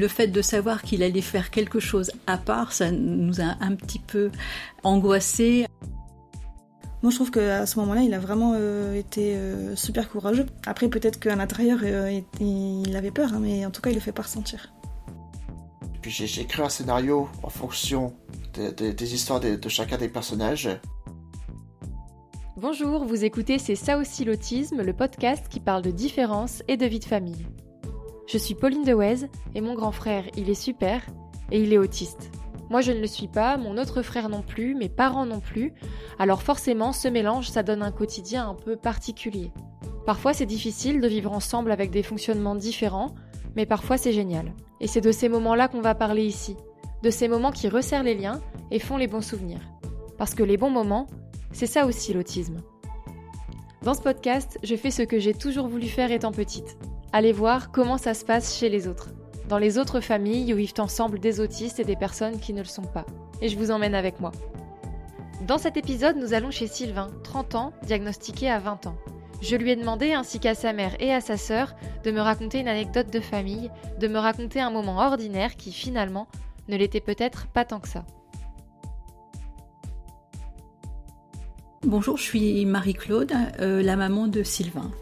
Le 0.00 0.08
fait 0.08 0.28
de 0.28 0.40
savoir 0.40 0.80
qu'il 0.80 1.02
allait 1.02 1.20
faire 1.20 1.50
quelque 1.50 1.78
chose 1.78 2.10
à 2.26 2.38
part, 2.38 2.72
ça 2.72 2.90
nous 2.90 3.42
a 3.42 3.58
un 3.60 3.74
petit 3.74 3.98
peu 3.98 4.30
angoissés. 4.82 5.66
Moi, 7.02 7.10
je 7.10 7.16
trouve 7.16 7.30
qu'à 7.30 7.66
ce 7.66 7.78
moment-là, 7.80 8.00
il 8.00 8.14
a 8.14 8.18
vraiment 8.18 8.54
euh, 8.56 8.94
été 8.94 9.36
euh, 9.36 9.76
super 9.76 10.08
courageux. 10.08 10.46
Après, 10.64 10.88
peut-être 10.88 11.20
qu'à 11.20 11.36
l'intérieur, 11.36 11.80
euh, 11.82 12.18
il 12.40 12.96
avait 12.96 13.10
peur, 13.10 13.34
hein, 13.34 13.40
mais 13.42 13.66
en 13.66 13.70
tout 13.70 13.82
cas, 13.82 13.90
il 13.90 13.94
le 13.94 14.00
fait 14.00 14.12
pas 14.12 14.22
ressentir. 14.22 14.72
Puis 16.00 16.10
j'ai 16.10 16.40
écrit 16.40 16.62
un 16.62 16.70
scénario 16.70 17.28
en 17.42 17.50
fonction 17.50 18.14
des 18.54 19.14
histoires 19.14 19.40
de, 19.40 19.56
de 19.56 19.68
chacun 19.68 19.98
des 19.98 20.08
personnages. 20.08 20.70
Bonjour, 22.56 23.04
vous 23.04 23.22
écoutez 23.22 23.58
C'est 23.58 23.74
ça 23.74 23.98
aussi 23.98 24.24
l'autisme, 24.24 24.80
le 24.80 24.94
podcast 24.94 25.44
qui 25.50 25.60
parle 25.60 25.82
de 25.82 25.90
différence 25.90 26.62
et 26.68 26.78
de 26.78 26.86
vie 26.86 27.00
de 27.00 27.04
famille. 27.04 27.44
Je 28.30 28.38
suis 28.38 28.54
Pauline 28.54 28.84
Dewez 28.84 29.26
et 29.56 29.60
mon 29.60 29.74
grand 29.74 29.90
frère, 29.90 30.22
il 30.36 30.48
est 30.50 30.54
super 30.54 31.04
et 31.50 31.60
il 31.60 31.72
est 31.72 31.78
autiste. 31.78 32.30
Moi 32.68 32.80
je 32.80 32.92
ne 32.92 33.00
le 33.00 33.08
suis 33.08 33.26
pas, 33.26 33.56
mon 33.56 33.76
autre 33.76 34.02
frère 34.02 34.28
non 34.28 34.42
plus, 34.42 34.76
mes 34.76 34.88
parents 34.88 35.26
non 35.26 35.40
plus, 35.40 35.74
alors 36.16 36.40
forcément 36.40 36.92
ce 36.92 37.08
mélange 37.08 37.48
ça 37.48 37.64
donne 37.64 37.82
un 37.82 37.90
quotidien 37.90 38.48
un 38.48 38.54
peu 38.54 38.76
particulier. 38.76 39.50
Parfois 40.06 40.32
c'est 40.32 40.46
difficile 40.46 41.00
de 41.00 41.08
vivre 41.08 41.32
ensemble 41.32 41.72
avec 41.72 41.90
des 41.90 42.04
fonctionnements 42.04 42.54
différents, 42.54 43.16
mais 43.56 43.66
parfois 43.66 43.98
c'est 43.98 44.12
génial. 44.12 44.54
Et 44.78 44.86
c'est 44.86 45.00
de 45.00 45.10
ces 45.10 45.28
moments-là 45.28 45.66
qu'on 45.66 45.80
va 45.80 45.96
parler 45.96 46.24
ici, 46.24 46.54
de 47.02 47.10
ces 47.10 47.26
moments 47.26 47.50
qui 47.50 47.68
resserrent 47.68 48.04
les 48.04 48.14
liens 48.14 48.40
et 48.70 48.78
font 48.78 48.96
les 48.96 49.08
bons 49.08 49.26
souvenirs. 49.26 49.72
Parce 50.18 50.36
que 50.36 50.44
les 50.44 50.56
bons 50.56 50.70
moments, 50.70 51.08
c'est 51.50 51.66
ça 51.66 51.84
aussi 51.84 52.12
l'autisme. 52.12 52.58
Dans 53.82 53.94
ce 53.94 54.02
podcast, 54.02 54.56
je 54.62 54.76
fais 54.76 54.92
ce 54.92 55.02
que 55.02 55.18
j'ai 55.18 55.34
toujours 55.34 55.66
voulu 55.66 55.88
faire 55.88 56.12
étant 56.12 56.30
petite, 56.30 56.76
Allez 57.12 57.32
voir 57.32 57.72
comment 57.72 57.98
ça 57.98 58.14
se 58.14 58.24
passe 58.24 58.56
chez 58.56 58.68
les 58.68 58.86
autres, 58.86 59.08
dans 59.48 59.58
les 59.58 59.78
autres 59.78 60.00
familles 60.00 60.54
où 60.54 60.56
vivent 60.56 60.74
ensemble 60.78 61.18
des 61.18 61.40
autistes 61.40 61.80
et 61.80 61.84
des 61.84 61.96
personnes 61.96 62.38
qui 62.38 62.52
ne 62.52 62.60
le 62.60 62.66
sont 62.66 62.82
pas. 62.82 63.04
Et 63.42 63.48
je 63.48 63.58
vous 63.58 63.72
emmène 63.72 63.96
avec 63.96 64.20
moi. 64.20 64.30
Dans 65.44 65.58
cet 65.58 65.76
épisode, 65.76 66.16
nous 66.16 66.34
allons 66.34 66.52
chez 66.52 66.68
Sylvain, 66.68 67.08
30 67.24 67.54
ans, 67.56 67.72
diagnostiqué 67.82 68.48
à 68.48 68.60
20 68.60 68.86
ans. 68.86 68.96
Je 69.42 69.56
lui 69.56 69.72
ai 69.72 69.76
demandé, 69.76 70.12
ainsi 70.12 70.38
qu'à 70.38 70.54
sa 70.54 70.72
mère 70.72 70.94
et 71.00 71.12
à 71.12 71.20
sa 71.20 71.36
sœur, 71.36 71.74
de 72.04 72.12
me 72.12 72.20
raconter 72.20 72.60
une 72.60 72.68
anecdote 72.68 73.12
de 73.12 73.18
famille, 73.18 73.72
de 73.98 74.06
me 74.06 74.18
raconter 74.18 74.60
un 74.60 74.70
moment 74.70 74.98
ordinaire 75.00 75.56
qui 75.56 75.72
finalement 75.72 76.28
ne 76.68 76.76
l'était 76.76 77.00
peut-être 77.00 77.48
pas 77.48 77.64
tant 77.64 77.80
que 77.80 77.88
ça. 77.88 78.04
Bonjour, 81.84 82.18
je 82.18 82.22
suis 82.22 82.66
Marie-Claude, 82.66 83.32
euh, 83.58 83.82
la 83.82 83.96
maman 83.96 84.28
de 84.28 84.44
Sylvain. 84.44 84.92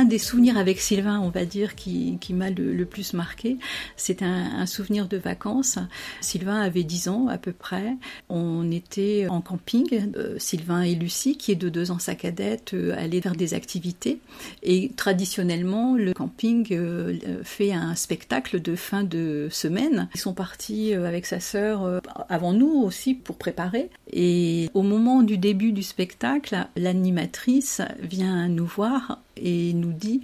Un 0.00 0.06
des 0.06 0.18
souvenirs 0.18 0.56
avec 0.56 0.80
Sylvain, 0.80 1.20
on 1.20 1.28
va 1.28 1.44
dire, 1.44 1.74
qui, 1.74 2.18
m'a 2.30 2.48
le, 2.48 2.84
plus 2.86 3.12
marqué, 3.12 3.58
c'est 3.96 4.22
un, 4.22 4.64
souvenir 4.64 5.08
de 5.08 5.18
vacances. 5.18 5.78
Sylvain 6.20 6.60
avait 6.60 6.84
10 6.84 7.08
ans 7.08 7.28
à 7.28 7.36
peu 7.36 7.52
près. 7.52 7.96
On 8.28 8.70
était 8.70 9.26
en 9.28 9.40
camping. 9.42 9.86
Euh, 10.16 10.36
Sylvain 10.38 10.82
et 10.82 10.94
Lucie, 10.94 11.36
qui 11.36 11.52
est 11.52 11.56
de 11.56 11.68
deux 11.68 11.90
ans 11.90 11.98
sa 11.98 12.14
cadette, 12.14 12.72
euh, 12.72 12.94
allaient 12.96 13.20
faire 13.20 13.36
des 13.36 13.52
activités. 13.52 14.20
Et 14.62 14.90
traditionnellement, 14.96 15.94
le 15.96 16.14
camping 16.14 16.68
euh, 16.72 17.18
fait 17.42 17.72
un 17.72 17.94
spectacle 17.94 18.62
de 18.62 18.76
fin 18.76 19.04
de 19.04 19.48
semaine. 19.50 20.08
Ils 20.14 20.20
sont 20.20 20.34
partis 20.34 20.94
avec 20.94 21.26
sa 21.26 21.40
sœur 21.40 22.00
avant 22.28 22.54
nous 22.54 22.82
aussi 22.84 23.14
pour 23.14 23.36
préparer. 23.36 23.90
Et 24.10 24.70
au 24.72 24.82
moment 24.82 25.22
du 25.22 25.36
début 25.36 25.72
du 25.72 25.82
spectacle, 25.82 26.66
l'animatrice 26.76 27.82
vient 28.02 28.48
nous 28.48 28.66
voir 28.66 29.20
et 29.40 29.72
nous 29.72 29.92
dit 29.92 30.22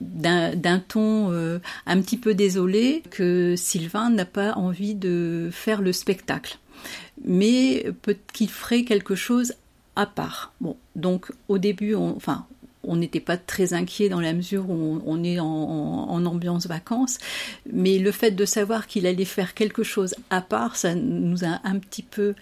d'un 0.00 0.78
ton 0.78 1.32
euh, 1.32 1.58
un 1.86 2.00
petit 2.00 2.16
peu 2.16 2.34
désolé 2.34 3.02
que 3.10 3.56
Sylvain 3.56 4.10
n'a 4.10 4.24
pas 4.24 4.52
envie 4.52 4.94
de 4.94 5.48
faire 5.50 5.82
le 5.82 5.92
spectacle, 5.92 6.58
mais 7.24 7.86
qu'il 8.32 8.48
ferait 8.48 8.84
quelque 8.84 9.16
chose 9.16 9.54
à 9.96 10.06
part. 10.06 10.52
Bon, 10.60 10.76
donc 10.94 11.32
au 11.48 11.58
début, 11.58 11.94
enfin 11.94 12.46
on 12.84 12.96
n'était 12.96 13.20
pas 13.20 13.36
très 13.36 13.74
inquiet 13.74 14.08
dans 14.08 14.20
la 14.20 14.32
mesure 14.32 14.68
où 14.68 15.02
on, 15.06 15.24
est 15.24 15.38
en, 15.38 16.24
ambiance 16.24 16.66
vacances, 16.66 17.18
mais 17.70 17.98
le 17.98 18.12
fait 18.12 18.30
de 18.32 18.44
savoir 18.44 18.86
qu'il 18.86 19.06
allait 19.06 19.24
faire 19.24 19.54
quelque 19.54 19.82
chose 19.82 20.14
à 20.30 20.40
part, 20.40 20.76
ça 20.76 20.94
nous 20.94 21.44
a 21.44 21.60
un 21.64 21.78
petit 21.78 22.02
peu 22.02 22.34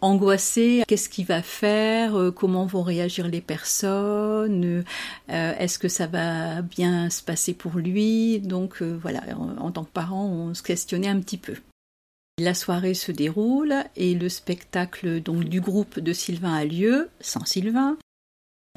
angoissé. 0.00 0.84
Qu'est-ce 0.86 1.08
qu'il 1.08 1.26
va 1.26 1.42
faire? 1.42 2.18
Euh, 2.18 2.30
Comment 2.30 2.66
vont 2.66 2.82
réagir 2.82 3.28
les 3.28 3.40
personnes? 3.40 4.84
Euh, 5.30 5.54
Est-ce 5.58 5.78
que 5.78 5.88
ça 5.88 6.06
va 6.06 6.62
bien 6.62 7.10
se 7.10 7.22
passer 7.22 7.54
pour 7.54 7.76
lui? 7.76 8.40
Donc 8.40 8.82
euh, 8.82 8.98
voilà, 9.00 9.22
en, 9.58 9.70
tant 9.70 9.84
que 9.84 9.90
parent, 9.90 10.26
on 10.26 10.54
se 10.54 10.62
questionnait 10.62 11.08
un 11.08 11.20
petit 11.20 11.38
peu. 11.38 11.54
La 12.38 12.52
soirée 12.52 12.94
se 12.94 13.12
déroule 13.12 13.74
et 13.96 14.14
le 14.14 14.28
spectacle 14.28 15.22
donc 15.22 15.44
du 15.44 15.62
groupe 15.62 16.00
de 16.00 16.12
Sylvain 16.12 16.54
a 16.54 16.64
lieu 16.66 17.08
sans 17.20 17.46
Sylvain 17.46 17.96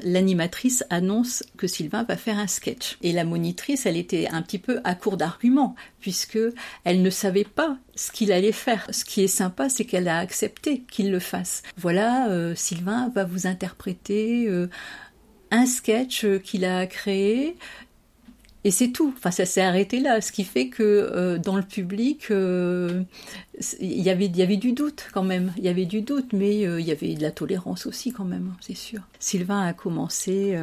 l'animatrice 0.02 0.84
annonce 0.90 1.42
que 1.56 1.66
Sylvain 1.66 2.04
va 2.04 2.16
faire 2.16 2.38
un 2.38 2.46
sketch. 2.46 2.98
Et 3.02 3.12
la 3.12 3.24
monitrice, 3.24 3.86
elle 3.86 3.96
était 3.96 4.28
un 4.28 4.42
petit 4.42 4.58
peu 4.58 4.80
à 4.84 4.94
court 4.94 5.16
d'arguments, 5.16 5.74
puisque 6.00 6.38
elle 6.84 7.02
ne 7.02 7.10
savait 7.10 7.44
pas 7.44 7.78
ce 7.94 8.12
qu'il 8.12 8.32
allait 8.32 8.52
faire. 8.52 8.86
Ce 8.90 9.04
qui 9.04 9.22
est 9.22 9.28
sympa, 9.28 9.68
c'est 9.68 9.84
qu'elle 9.84 10.08
a 10.08 10.18
accepté 10.18 10.82
qu'il 10.90 11.10
le 11.10 11.20
fasse. 11.20 11.62
Voilà, 11.76 12.28
euh, 12.30 12.54
Sylvain 12.54 13.10
va 13.14 13.24
vous 13.24 13.46
interpréter 13.46 14.48
euh, 14.48 14.68
un 15.50 15.66
sketch 15.66 16.26
qu'il 16.42 16.64
a 16.64 16.86
créé 16.86 17.56
et 18.64 18.70
c'est 18.70 18.88
tout. 18.88 19.12
Enfin, 19.16 19.30
ça 19.30 19.46
s'est 19.46 19.62
arrêté 19.62 20.00
là. 20.00 20.20
Ce 20.20 20.32
qui 20.32 20.44
fait 20.44 20.68
que 20.68 20.82
euh, 20.82 21.38
dans 21.38 21.56
le 21.56 21.62
public, 21.62 22.30
euh, 22.30 23.02
il 23.80 24.02
y 24.02 24.10
avait, 24.10 24.26
il 24.26 24.36
y 24.36 24.42
avait 24.42 24.58
du 24.58 24.72
doute 24.72 25.08
quand 25.12 25.22
même. 25.22 25.52
Il 25.56 25.64
y 25.64 25.68
avait 25.68 25.86
du 25.86 26.02
doute, 26.02 26.32
mais 26.32 26.66
euh, 26.66 26.80
il 26.80 26.86
y 26.86 26.92
avait 26.92 27.14
de 27.14 27.22
la 27.22 27.30
tolérance 27.30 27.86
aussi 27.86 28.12
quand 28.12 28.24
même, 28.24 28.54
c'est 28.60 28.76
sûr. 28.76 29.00
Sylvain 29.20 29.60
a 29.60 29.72
commencé. 29.72 30.58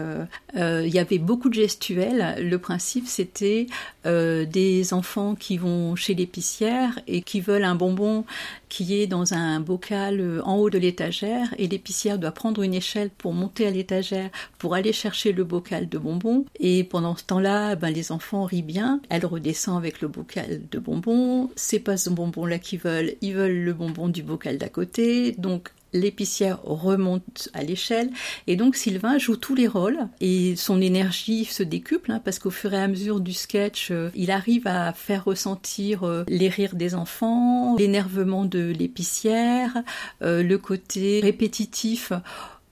il 0.56 0.94
y 0.94 1.00
avait 1.00 1.20
beaucoup 1.20 1.50
de 1.50 1.54
gestuels. 1.54 2.36
Le 2.44 2.58
principe, 2.58 3.08
c'était 3.08 3.68
des 4.04 4.94
enfants 4.94 5.36
qui 5.36 5.58
vont 5.58 5.96
chez 5.96 6.14
l'épicière 6.14 7.00
et 7.08 7.22
qui 7.22 7.40
veulent 7.40 7.64
un 7.64 7.76
bonbon 7.76 8.26
qui 8.70 9.00
est 9.00 9.08
dans 9.08 9.34
un 9.34 9.60
bocal 9.62 10.42
en 10.44 10.56
haut 10.58 10.70
de 10.70 10.78
l'étagère 10.78 11.54
et 11.58 11.68
l'épicière 11.68 12.20
doit 12.20 12.32
prendre 12.32 12.62
une 12.64 12.74
échelle 12.74 13.10
pour 13.10 13.34
monter 13.34 13.68
à 13.68 13.72
l'étagère 13.72 14.30
pour 14.58 14.76
aller 14.76 14.94
chercher 14.94 15.32
le 15.32 15.44
bocal 15.44 15.88
de 15.88 15.98
bonbons. 15.98 16.46
Et 16.60 16.84
pendant 16.84 17.16
ce 17.16 17.24
temps-là, 17.24 17.76
ben, 17.76 17.90
les 17.90 18.12
enfants 18.12 18.46
rient 18.46 18.62
bien. 18.62 19.02
Elle 19.10 19.26
redescend 19.26 19.78
avec 19.78 20.02
le 20.02 20.08
bocal 20.08 20.62
de 20.70 20.80
bonbons. 20.80 21.50
C'est 21.56 21.80
pas 21.80 21.98
ce 21.98 22.10
bonbon-là 22.10 22.60
qu'ils 22.60 22.80
veulent. 22.80 23.14
Ils 23.22 23.34
veulent 23.34 23.64
le 23.64 23.74
bonbon 23.74 24.10
du 24.10 24.24
bocal 24.24 24.58
d'à 24.58 24.70
côté. 24.70 25.34
Donc, 25.34 25.70
l'épicière 25.94 26.62
remonte 26.64 27.50
à 27.54 27.64
l'échelle. 27.64 28.10
Et 28.48 28.56
donc 28.56 28.76
Sylvain 28.76 29.18
joue 29.18 29.36
tous 29.36 29.56
les 29.56 29.68
rôles 29.68 30.08
et 30.22 30.56
son 30.56 30.82
énergie 30.82 31.46
se 31.46 31.64
décuple 31.64 32.12
hein, 32.12 32.22
parce 32.24 32.40
qu'au 32.40 32.50
fur 32.50 32.74
et 32.74 32.82
à 32.82 32.88
mesure 32.88 33.20
du 33.20 33.34
sketch 33.34 33.90
euh, 33.92 34.10
il 34.16 34.32
arrive 34.32 34.68
à 34.68 34.94
faire 34.94 35.26
ressentir 35.26 36.04
euh, 36.04 36.24
les 36.28 36.50
rires 36.50 36.76
des 36.76 36.96
enfants 36.96 37.76
l'énervement 37.78 38.46
de 38.46 38.74
l'épicière 38.78 39.84
euh, 40.22 40.44
le 40.44 40.58
côté 40.58 41.20
répétitif 41.22 42.12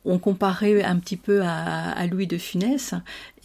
on 0.05 0.19
comparait 0.19 0.83
un 0.83 0.97
petit 0.97 1.17
peu 1.17 1.41
à, 1.43 2.05
Louis 2.07 2.27
de 2.27 2.37
Funès, 2.37 2.93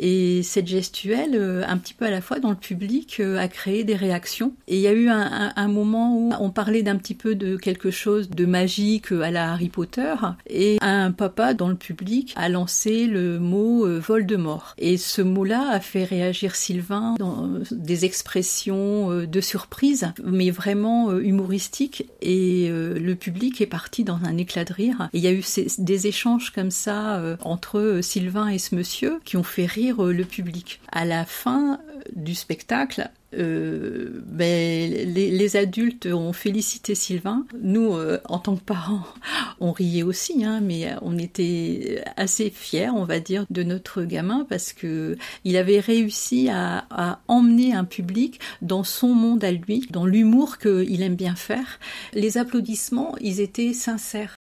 et 0.03 0.43
cette 0.43 0.67
gestuelle, 0.67 1.35
euh, 1.35 1.63
un 1.69 1.77
petit 1.77 1.93
peu 1.93 2.07
à 2.07 2.11
la 2.11 2.23
fois 2.23 2.39
dans 2.39 2.51
le 2.51 2.57
public, 2.57 3.19
euh, 3.21 3.39
a 3.39 3.49
créé 3.49 3.85
des 3.85 3.95
réactions. 3.95 4.55
Et 4.67 4.77
il 4.77 4.81
y 4.81 4.87
a 4.87 4.93
eu 4.93 5.09
un, 5.09 5.69
moment 5.69 6.17
où 6.17 6.33
on 6.41 6.51
parlait 6.51 6.83
d'un 6.83 6.97
petit 6.97 7.15
peu 7.15 7.35
de 7.35 7.57
quelque 7.57 7.91
chose 7.91 8.31
de 8.31 8.47
magique 8.47 9.13
à 9.13 9.31
la 9.31 9.53
Harry 9.53 9.69
Potter, 9.69 10.15
et 10.49 10.79
un 10.81 11.13
papa 11.13 11.55
dans 11.55 11.69
le 11.69 11.75
public 11.75 12.33
a 12.37 12.49
lancé 12.49 13.07
le 13.07 13.39
mot 13.39 13.87
euh, 13.87 13.99
Voldemort. 13.99 14.75
Et 14.79 14.97
ce 14.97 15.23
mot-là 15.23 15.69
a 15.71 15.81
fait 15.81 16.05
réagir 16.05 16.57
Sylvain 16.57 17.15
dans 17.19 17.49
des 17.71 18.05
expressions 18.05 19.11
de 19.11 19.41
surprise, 19.41 20.13
mais 20.25 20.51
vraiment 20.51 21.17
humoristiques, 21.19 22.09
et 22.23 22.69
le 22.71 23.15
public 23.15 23.61
est 23.61 23.67
parti 23.67 24.05
dans 24.05 24.19
un 24.25 24.37
éclat 24.37 24.65
de 24.65 24.73
rire. 24.73 25.09
Et 25.13 25.19
il 25.19 25.25
y 25.25 25.27
a 25.27 25.33
eu 25.33 25.45
des 25.79 26.07
échanges 26.07 26.50
comme 26.53 26.71
ça 26.71 27.17
euh, 27.17 27.37
entre 27.43 27.79
euh, 27.79 28.03
Sylvain 28.03 28.49
et 28.49 28.59
ce 28.59 28.75
monsieur 28.75 29.21
qui 29.25 29.37
ont 29.37 29.43
fait 29.43 29.67
rire 29.67 30.05
euh, 30.05 30.13
le 30.13 30.25
public. 30.25 30.81
À 30.93 31.05
la 31.05 31.25
fin 31.25 31.81
du 32.15 32.35
spectacle, 32.35 33.09
ben, 33.33 34.91
les, 34.91 35.57
adultes 35.57 36.07
ont 36.07 36.33
félicité 36.33 36.97
Sylvain. 36.97 37.47
Nous, 37.63 37.95
en 38.25 38.39
tant 38.41 38.57
que 38.57 38.63
parents, 38.63 39.05
on 39.61 39.71
riait 39.71 40.03
aussi, 40.03 40.45
hein, 40.45 40.61
mais 40.61 40.93
on 41.03 41.17
était 41.17 42.03
assez 42.17 42.51
fiers, 42.51 42.91
on 42.91 43.05
va 43.05 43.21
dire, 43.21 43.47
de 43.51 43.63
notre 43.63 44.03
gamin 44.03 44.45
parce 44.49 44.73
que 44.73 45.17
il 45.45 45.57
avait 45.57 45.79
réussi 45.79 46.49
à, 46.49 46.87
à 46.91 47.21
emmener 47.29 47.73
un 47.73 47.85
public 47.85 48.41
dans 48.63 48.83
son 48.83 49.15
monde 49.15 49.45
à 49.45 49.53
lui, 49.53 49.87
dans 49.91 50.07
l'humour 50.07 50.59
qu'il 50.59 51.03
aime 51.03 51.17
bien 51.17 51.37
faire. 51.37 51.79
Les 52.15 52.37
applaudissements, 52.37 53.15
ils 53.21 53.41
étaient 53.41 53.75
sincères. 53.75 54.35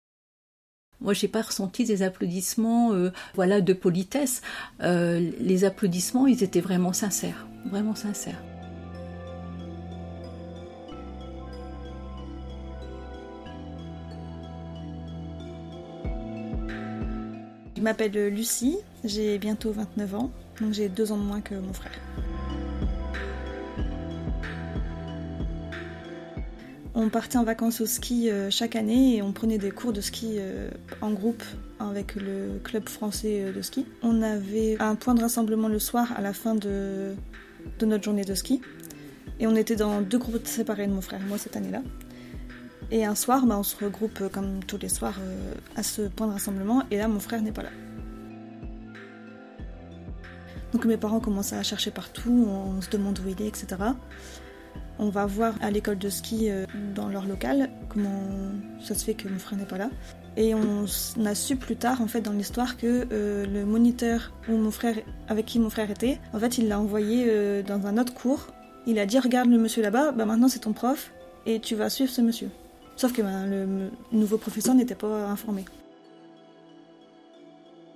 Moi, 1.00 1.14
j'ai 1.14 1.28
pas 1.28 1.42
ressenti 1.42 1.84
des 1.84 2.02
applaudissements, 2.02 2.92
euh, 2.92 3.10
voilà, 3.34 3.60
de 3.60 3.72
politesse. 3.72 4.42
Euh, 4.82 5.30
les 5.40 5.64
applaudissements, 5.64 6.26
ils 6.26 6.42
étaient 6.42 6.60
vraiment 6.60 6.92
sincères, 6.92 7.46
vraiment 7.70 7.94
sincères. 7.94 8.42
Je 17.76 17.82
m'appelle 17.82 18.28
Lucie, 18.28 18.76
j'ai 19.04 19.38
bientôt 19.38 19.72
29 19.72 20.14
ans, 20.14 20.30
donc 20.60 20.74
j'ai 20.74 20.90
deux 20.90 21.12
ans 21.12 21.16
de 21.16 21.22
moins 21.22 21.40
que 21.40 21.54
mon 21.54 21.72
frère. 21.72 21.98
On 26.94 27.08
partait 27.08 27.38
en 27.38 27.44
vacances 27.44 27.80
au 27.80 27.86
ski 27.86 28.30
euh, 28.30 28.50
chaque 28.50 28.74
année 28.74 29.16
et 29.16 29.22
on 29.22 29.32
prenait 29.32 29.58
des 29.58 29.70
cours 29.70 29.92
de 29.92 30.00
ski 30.00 30.36
euh, 30.38 30.70
en 31.00 31.12
groupe 31.12 31.44
avec 31.78 32.16
le 32.16 32.58
club 32.64 32.88
français 32.88 33.44
euh, 33.44 33.52
de 33.52 33.62
ski. 33.62 33.86
On 34.02 34.22
avait 34.22 34.76
un 34.80 34.96
point 34.96 35.14
de 35.14 35.20
rassemblement 35.20 35.68
le 35.68 35.78
soir 35.78 36.12
à 36.16 36.20
la 36.20 36.32
fin 36.32 36.56
de, 36.56 37.14
notre 37.80 38.02
journée 38.02 38.24
de 38.24 38.34
ski. 38.34 38.60
Et 39.38 39.46
on 39.46 39.54
était 39.54 39.76
dans 39.76 40.00
deux 40.00 40.18
groupes 40.18 40.46
séparés 40.46 40.88
de 40.88 40.92
mon 40.92 41.00
frère 41.00 41.20
et 41.22 41.28
moi 41.28 41.38
cette 41.38 41.56
année-là. 41.56 41.82
Et 42.90 43.04
un 43.04 43.14
soir, 43.14 43.46
bah, 43.46 43.56
on 43.56 43.62
se 43.62 43.76
regroupe 43.82 44.28
comme 44.32 44.64
tous 44.64 44.78
les 44.78 44.88
soirs 44.88 45.18
à 45.76 45.84
ce 45.84 46.02
point 46.02 46.26
de 46.26 46.32
rassemblement 46.32 46.82
et 46.90 46.96
là 46.96 47.06
mon 47.06 47.20
frère 47.20 47.40
n'est 47.40 47.52
pas 47.52 47.62
là. 47.62 47.70
Donc 50.72 50.84
mes 50.84 50.96
parents 50.96 51.20
commencent 51.20 51.52
à 51.52 51.62
chercher 51.62 51.92
partout, 51.92 52.48
on 52.48 52.80
se 52.80 52.90
demande 52.90 53.18
où 53.20 53.28
il 53.28 53.40
est, 53.42 53.48
etc. 53.48 53.76
On 55.02 55.08
va 55.08 55.24
voir 55.24 55.54
à 55.62 55.70
l'école 55.70 55.96
de 55.96 56.10
ski 56.10 56.50
euh, 56.50 56.66
dans 56.94 57.08
leur 57.08 57.24
local 57.24 57.70
comment 57.88 58.22
ça 58.82 58.94
se 58.94 59.02
fait 59.02 59.14
que 59.14 59.28
mon 59.28 59.38
frère 59.38 59.58
n'est 59.58 59.64
pas 59.64 59.78
là. 59.78 59.88
Et 60.36 60.54
on 60.54 60.84
a 61.24 61.34
su 61.34 61.56
plus 61.56 61.76
tard, 61.76 62.02
en 62.02 62.06
fait, 62.06 62.20
dans 62.20 62.32
l'histoire, 62.32 62.76
que 62.76 63.08
euh, 63.10 63.46
le 63.46 63.64
moniteur 63.64 64.30
où 64.46 64.58
mon 64.58 64.70
frère, 64.70 64.96
avec 65.26 65.46
qui 65.46 65.58
mon 65.58 65.70
frère 65.70 65.90
était, 65.90 66.20
en 66.34 66.38
fait, 66.38 66.58
il 66.58 66.68
l'a 66.68 66.78
envoyé 66.78 67.24
euh, 67.28 67.62
dans 67.62 67.86
un 67.86 67.96
autre 67.96 68.12
cours. 68.12 68.48
Il 68.86 68.98
a 68.98 69.06
dit 69.06 69.18
Regarde 69.18 69.48
le 69.48 69.56
monsieur 69.56 69.82
là-bas, 69.82 70.12
bah 70.12 70.26
maintenant 70.26 70.48
c'est 70.48 70.60
ton 70.60 70.74
prof 70.74 71.12
et 71.46 71.60
tu 71.60 71.76
vas 71.76 71.88
suivre 71.88 72.10
ce 72.10 72.20
monsieur. 72.20 72.50
Sauf 72.96 73.14
que 73.14 73.22
ben, 73.22 73.46
le 73.46 73.90
nouveau 74.12 74.36
professeur 74.36 74.74
n'était 74.74 74.94
pas 74.94 75.28
informé. 75.28 75.64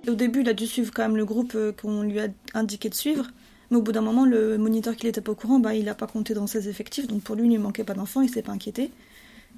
Au 0.07 0.15
début, 0.15 0.41
il 0.41 0.49
a 0.49 0.53
dû 0.53 0.65
suivre 0.65 0.91
quand 0.91 1.03
même 1.03 1.17
le 1.17 1.25
groupe 1.25 1.55
qu'on 1.79 2.01
lui 2.01 2.19
a 2.19 2.27
indiqué 2.55 2.89
de 2.89 2.95
suivre. 2.95 3.27
Mais 3.71 3.77
au 3.77 3.81
bout 3.81 3.91
d'un 3.91 4.01
moment, 4.01 4.25
le 4.25 4.57
moniteur 4.57 4.95
qui 4.95 5.05
n'était 5.05 5.21
pas 5.21 5.31
au 5.31 5.35
courant, 5.35 5.59
bah, 5.59 5.73
il 5.73 5.85
n'a 5.85 5.95
pas 5.95 6.07
compté 6.07 6.33
dans 6.33 6.47
ses 6.47 6.69
effectifs, 6.69 7.07
donc 7.07 7.21
pour 7.21 7.35
lui, 7.35 7.45
il 7.45 7.51
ne 7.51 7.57
manquait 7.59 7.83
pas 7.83 7.93
d'enfants, 7.93 8.21
il 8.21 8.29
s'est 8.29 8.41
pas 8.41 8.51
inquiété. 8.51 8.91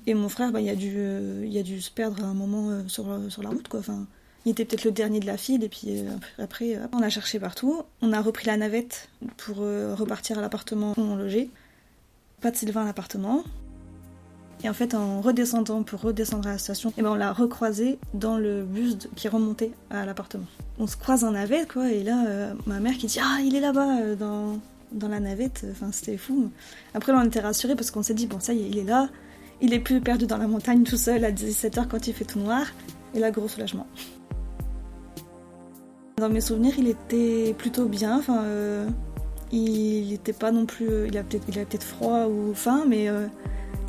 Et 0.06 0.14
mon 0.14 0.30
frère, 0.30 0.52
bah, 0.52 0.62
il, 0.62 0.70
a 0.70 0.76
dû, 0.76 0.94
euh, 0.96 1.60
a 1.60 1.64
dû 1.64 1.82
se 1.82 1.92
perdre 1.92 2.24
à 2.24 2.28
un 2.28 2.34
moment 2.34 2.70
euh, 2.70 2.82
sur, 2.88 3.06
sur 3.30 3.44
la 3.44 3.50
route. 3.50 3.68
Quoi. 3.68 3.82
Enfin, 3.82 4.06
il 4.46 4.52
était 4.52 4.64
peut-être 4.64 4.86
le 4.86 4.92
dernier 4.92 5.20
de 5.20 5.26
la 5.26 5.38
file, 5.38 5.64
et 5.64 5.70
puis 5.70 5.88
euh, 5.88 6.10
après, 6.38 6.80
on 6.94 7.02
a 7.02 7.10
cherché 7.10 7.40
partout. 7.40 7.82
On 8.02 8.14
a 8.14 8.22
repris 8.22 8.48
la 8.48 8.56
navette 8.56 9.10
pour 9.36 9.58
repartir 9.58 10.38
à 10.38 10.42
l'appartement 10.42 10.94
où 10.98 11.02
on 11.02 11.16
logeait. 11.16 11.50
Pas 12.42 12.52
de 12.52 12.56
Sylvain 12.56 12.84
à 12.84 12.86
l'appartement. 12.86 13.44
Et 14.64 14.70
en 14.70 14.74
fait, 14.74 14.96
en 14.96 15.22
redescendant 15.22 15.84
pour 15.84 16.02
redescendre 16.02 16.48
à 16.48 16.54
la 16.54 16.58
station, 16.58 16.90
et 16.90 16.94
eh 16.98 17.02
ben 17.04 17.12
on 17.12 17.16
l'a 17.16 17.32
recroisé 17.32 18.00
dans 18.14 18.38
le 18.38 18.64
bus 18.64 18.98
qui 19.16 19.28
remontait 19.28 19.72
à 19.92 20.06
l'appartement. 20.06 20.46
On 20.80 20.88
se 20.88 20.98
croise 20.98 21.24
en 21.24 21.32
navette, 21.32 21.72
quoi, 21.72 21.92
et 21.92 22.04
là, 22.04 22.26
euh, 22.28 22.54
ma 22.66 22.80
mère 22.80 22.94
qui 22.98 23.06
dit 23.06 23.20
Ah, 23.22 23.40
il 23.44 23.56
est 23.56 23.60
là-bas 23.60 24.00
euh, 24.00 24.16
dans, 24.16 24.60
dans 24.92 25.08
la 25.08 25.20
navette. 25.20 25.66
Enfin, 25.72 25.92
c'était 25.92 26.18
fou. 26.18 26.50
Après, 26.96 27.12
on 27.12 27.24
était 27.24 27.40
rassurés 27.40 27.76
parce 27.76 27.92
qu'on 27.92 28.02
s'est 28.02 28.16
dit 28.16 28.26
Bon, 28.26 28.40
ça 28.40 28.54
y 28.54 28.64
est, 28.64 28.70
il 28.70 28.78
est 28.80 28.84
là. 28.84 29.10
Il 29.62 29.74
est 29.74 29.80
plus 29.80 30.02
perdu 30.02 30.26
dans 30.26 30.38
la 30.38 30.48
montagne 30.48 30.84
tout 30.84 30.98
seul 30.98 31.24
à 31.24 31.32
17h 31.32 31.88
quand 31.88 32.08
il 32.08 32.14
fait 32.14 32.26
tout 32.26 32.40
noir. 32.40 32.66
Et 33.14 33.20
là, 33.20 33.32
gros 33.32 33.48
soulagement. 33.48 33.88
Dans 36.18 36.30
mes 36.30 36.42
souvenirs, 36.42 36.74
il 36.80 36.88
était 36.88 37.54
plutôt 37.58 37.86
bien. 37.86 38.18
Enfin, 38.18 38.44
euh, 38.44 38.88
il 39.52 40.10
n'était 40.10 40.34
pas 40.34 40.52
non 40.52 40.66
plus. 40.66 41.08
Il 41.08 41.18
avait 41.18 41.28
peut-être 41.28 41.70
peut 41.70 41.78
froid 41.80 42.26
ou 42.26 42.54
faim, 42.56 42.86
mais 42.88 43.08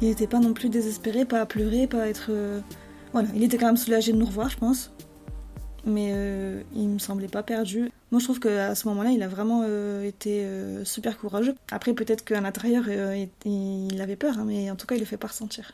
il 0.01 0.09
n'était 0.09 0.27
pas 0.27 0.39
non 0.39 0.53
plus 0.53 0.69
désespéré, 0.69 1.25
pas 1.25 1.41
à 1.41 1.47
pleurer, 1.47 1.87
pas 1.87 2.03
à 2.03 2.07
être. 2.07 2.27
Euh, 2.31 2.61
voilà, 3.13 3.29
il 3.35 3.43
était 3.43 3.59
quand 3.59 3.67
même 3.67 3.77
soulagé 3.77 4.13
de 4.13 4.19
nous 4.19 4.27
revoir, 4.27 4.49
je 4.49 4.57
pense. 4.57 4.93
Mais 5.87 6.11
euh, 6.13 6.63
il 6.75 6.89
me 6.89 6.99
semblait 6.99 7.29
pas 7.29 7.43
perdu. 7.43 7.91
Moi, 8.11 8.21
je 8.21 8.25
trouve 8.25 8.41
qu'à 8.41 8.75
ce 8.75 8.87
moment-là, 8.89 9.11
il 9.11 9.23
a 9.23 9.29
vraiment 9.29 9.63
euh, 9.67 10.05
été 10.05 10.47
super 10.85 11.19
courageux. 11.19 11.55
Après, 11.71 11.95
peut-être 11.95 12.25
qu'à 12.25 12.41
l'intérieur, 12.41 12.85
il 13.45 14.01
avait 14.01 14.17
peur, 14.17 14.39
hein, 14.39 14.45
mais 14.47 14.71
en 14.71 14.77
tout 14.77 14.87
cas, 14.87 14.97
il 14.97 15.01
le 15.01 15.07
fait 15.07 15.17
pas 15.17 15.29
ressentir. 15.29 15.73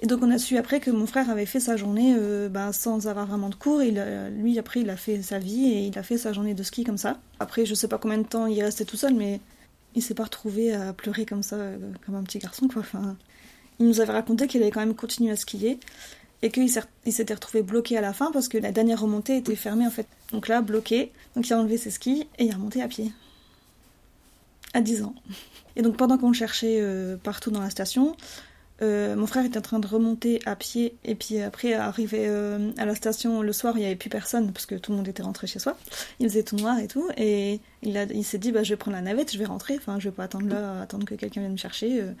Et 0.00 0.06
donc, 0.06 0.22
on 0.22 0.30
a 0.30 0.38
su 0.38 0.58
après 0.58 0.80
que 0.80 0.90
mon 0.90 1.06
frère 1.06 1.30
avait 1.30 1.46
fait 1.46 1.60
sa 1.60 1.76
journée 1.76 2.16
ben, 2.50 2.72
sans 2.72 3.06
avoir 3.06 3.26
vraiment 3.26 3.48
de 3.48 3.54
cours. 3.54 3.82
Il 3.82 4.02
lui, 4.36 4.58
après, 4.58 4.80
il 4.80 4.90
a 4.90 4.96
fait 4.96 5.22
sa 5.22 5.38
vie 5.38 5.66
et 5.66 5.86
il 5.86 5.98
a 5.98 6.02
fait 6.02 6.18
sa 6.18 6.32
journée 6.32 6.54
de 6.54 6.62
ski 6.62 6.82
comme 6.84 6.98
ça. 6.98 7.18
Après, 7.38 7.64
je 7.64 7.74
sais 7.74 7.88
pas 7.88 7.98
combien 7.98 8.18
de 8.18 8.26
temps 8.26 8.46
il 8.46 8.60
restait 8.62 8.84
tout 8.84 8.96
seul, 8.96 9.14
mais 9.14 9.40
il 9.94 10.02
s'est 10.02 10.14
pas 10.14 10.24
retrouvé 10.24 10.74
à 10.74 10.92
pleurer 10.92 11.26
comme 11.26 11.42
ça, 11.42 11.56
euh, 11.56 11.78
comme 12.04 12.14
un 12.14 12.22
petit 12.22 12.38
garçon, 12.38 12.68
quoi. 12.68 12.80
Enfin, 12.80 13.16
il 13.78 13.86
nous 13.86 14.00
avait 14.00 14.12
raconté 14.12 14.46
qu'il 14.46 14.62
avait 14.62 14.70
quand 14.70 14.80
même 14.80 14.94
continué 14.94 15.30
à 15.30 15.36
skier 15.36 15.78
et 16.42 16.50
qu'il 16.50 16.70
s'était 16.70 17.34
retrouvé 17.34 17.62
bloqué 17.62 17.96
à 17.96 18.00
la 18.00 18.12
fin 18.12 18.30
parce 18.30 18.48
que 18.48 18.58
la 18.58 18.70
dernière 18.70 19.00
remontée 19.00 19.38
était 19.38 19.56
fermée 19.56 19.86
en 19.86 19.90
fait. 19.90 20.06
Donc 20.30 20.48
là, 20.48 20.60
bloqué, 20.60 21.12
donc 21.34 21.48
il 21.48 21.52
a 21.52 21.58
enlevé 21.58 21.78
ses 21.78 21.90
skis 21.90 22.26
et 22.38 22.44
il 22.44 22.50
est 22.50 22.54
remonté 22.54 22.82
à 22.82 22.88
pied. 22.88 23.12
À 24.74 24.80
10 24.80 25.02
ans. 25.04 25.14
Et 25.76 25.82
donc 25.82 25.96
pendant 25.96 26.18
qu'on 26.18 26.32
cherchait 26.32 26.78
euh, 26.80 27.16
partout 27.16 27.50
dans 27.50 27.60
la 27.60 27.70
station, 27.70 28.16
euh, 28.84 29.16
mon 29.16 29.26
frère 29.26 29.44
était 29.44 29.58
en 29.58 29.62
train 29.62 29.78
de 29.78 29.86
remonter 29.86 30.40
à 30.46 30.56
pied 30.56 30.96
et 31.04 31.14
puis 31.14 31.40
après 31.40 31.72
arriver 31.72 32.26
euh, 32.26 32.70
à 32.76 32.84
la 32.84 32.94
station 32.94 33.42
le 33.42 33.52
soir 33.52 33.74
il 33.76 33.80
n'y 33.80 33.86
avait 33.86 33.96
plus 33.96 34.10
personne 34.10 34.52
parce 34.52 34.66
que 34.66 34.74
tout 34.74 34.92
le 34.92 34.98
monde 34.98 35.08
était 35.08 35.22
rentré 35.22 35.46
chez 35.46 35.58
soi. 35.58 35.76
Il 36.20 36.28
faisait 36.28 36.42
tout 36.42 36.56
noir 36.56 36.78
et 36.78 36.86
tout 36.86 37.08
et 37.16 37.60
il, 37.82 38.24
s'est 38.24 38.38
dit 38.38 38.52
bah, 38.52 38.62
je 38.62 38.70
vais 38.70 38.76
prendre 38.76 38.96
la 38.96 39.02
navette 39.02 39.32
je 39.32 39.38
vais 39.38 39.44
rentrer. 39.46 39.76
Enfin 39.76 39.98
je 39.98 40.08
vais 40.08 40.14
pas 40.14 40.24
attendre 40.24 40.48
là 40.48 40.82
attendre 40.82 41.06
que 41.06 41.14
quelqu'un 41.14 41.40
vienne 41.40 41.52
me 41.52 41.56
chercher. 41.56 42.02
Euh, 42.02 42.12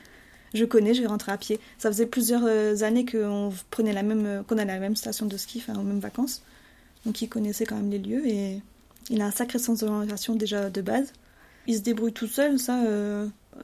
je 0.54 0.64
connais 0.64 0.94
je 0.94 1.02
vais 1.02 1.06
rentrer 1.06 1.32
à 1.32 1.36
pied. 1.36 1.60
Ça 1.78 1.90
faisait 1.90 2.06
plusieurs 2.06 2.82
années 2.82 3.04
qu'on 3.04 3.52
prenait 3.70 3.92
la 3.92 4.02
même 4.02 4.44
qu'on 4.48 4.56
allait 4.56 4.72
à 4.72 4.76
la 4.76 4.80
même 4.80 4.96
station 4.96 5.26
de 5.26 5.36
ski 5.36 5.62
enfin 5.66 5.78
aux 5.78 5.84
mêmes 5.84 6.00
vacances. 6.00 6.42
Donc 7.04 7.20
il 7.20 7.28
connaissait 7.28 7.66
quand 7.66 7.76
même 7.76 7.90
les 7.90 7.98
lieux 7.98 8.26
et 8.26 8.62
il 9.10 9.20
a 9.20 9.26
un 9.26 9.30
sacré 9.30 9.58
sens 9.58 9.80
d'orientation 9.80 10.34
déjà 10.34 10.70
de 10.70 10.80
base. 10.80 11.12
Il 11.66 11.76
se 11.76 11.80
débrouille 11.80 12.12
tout 12.12 12.26
seul 12.26 12.58
ça 12.58 12.80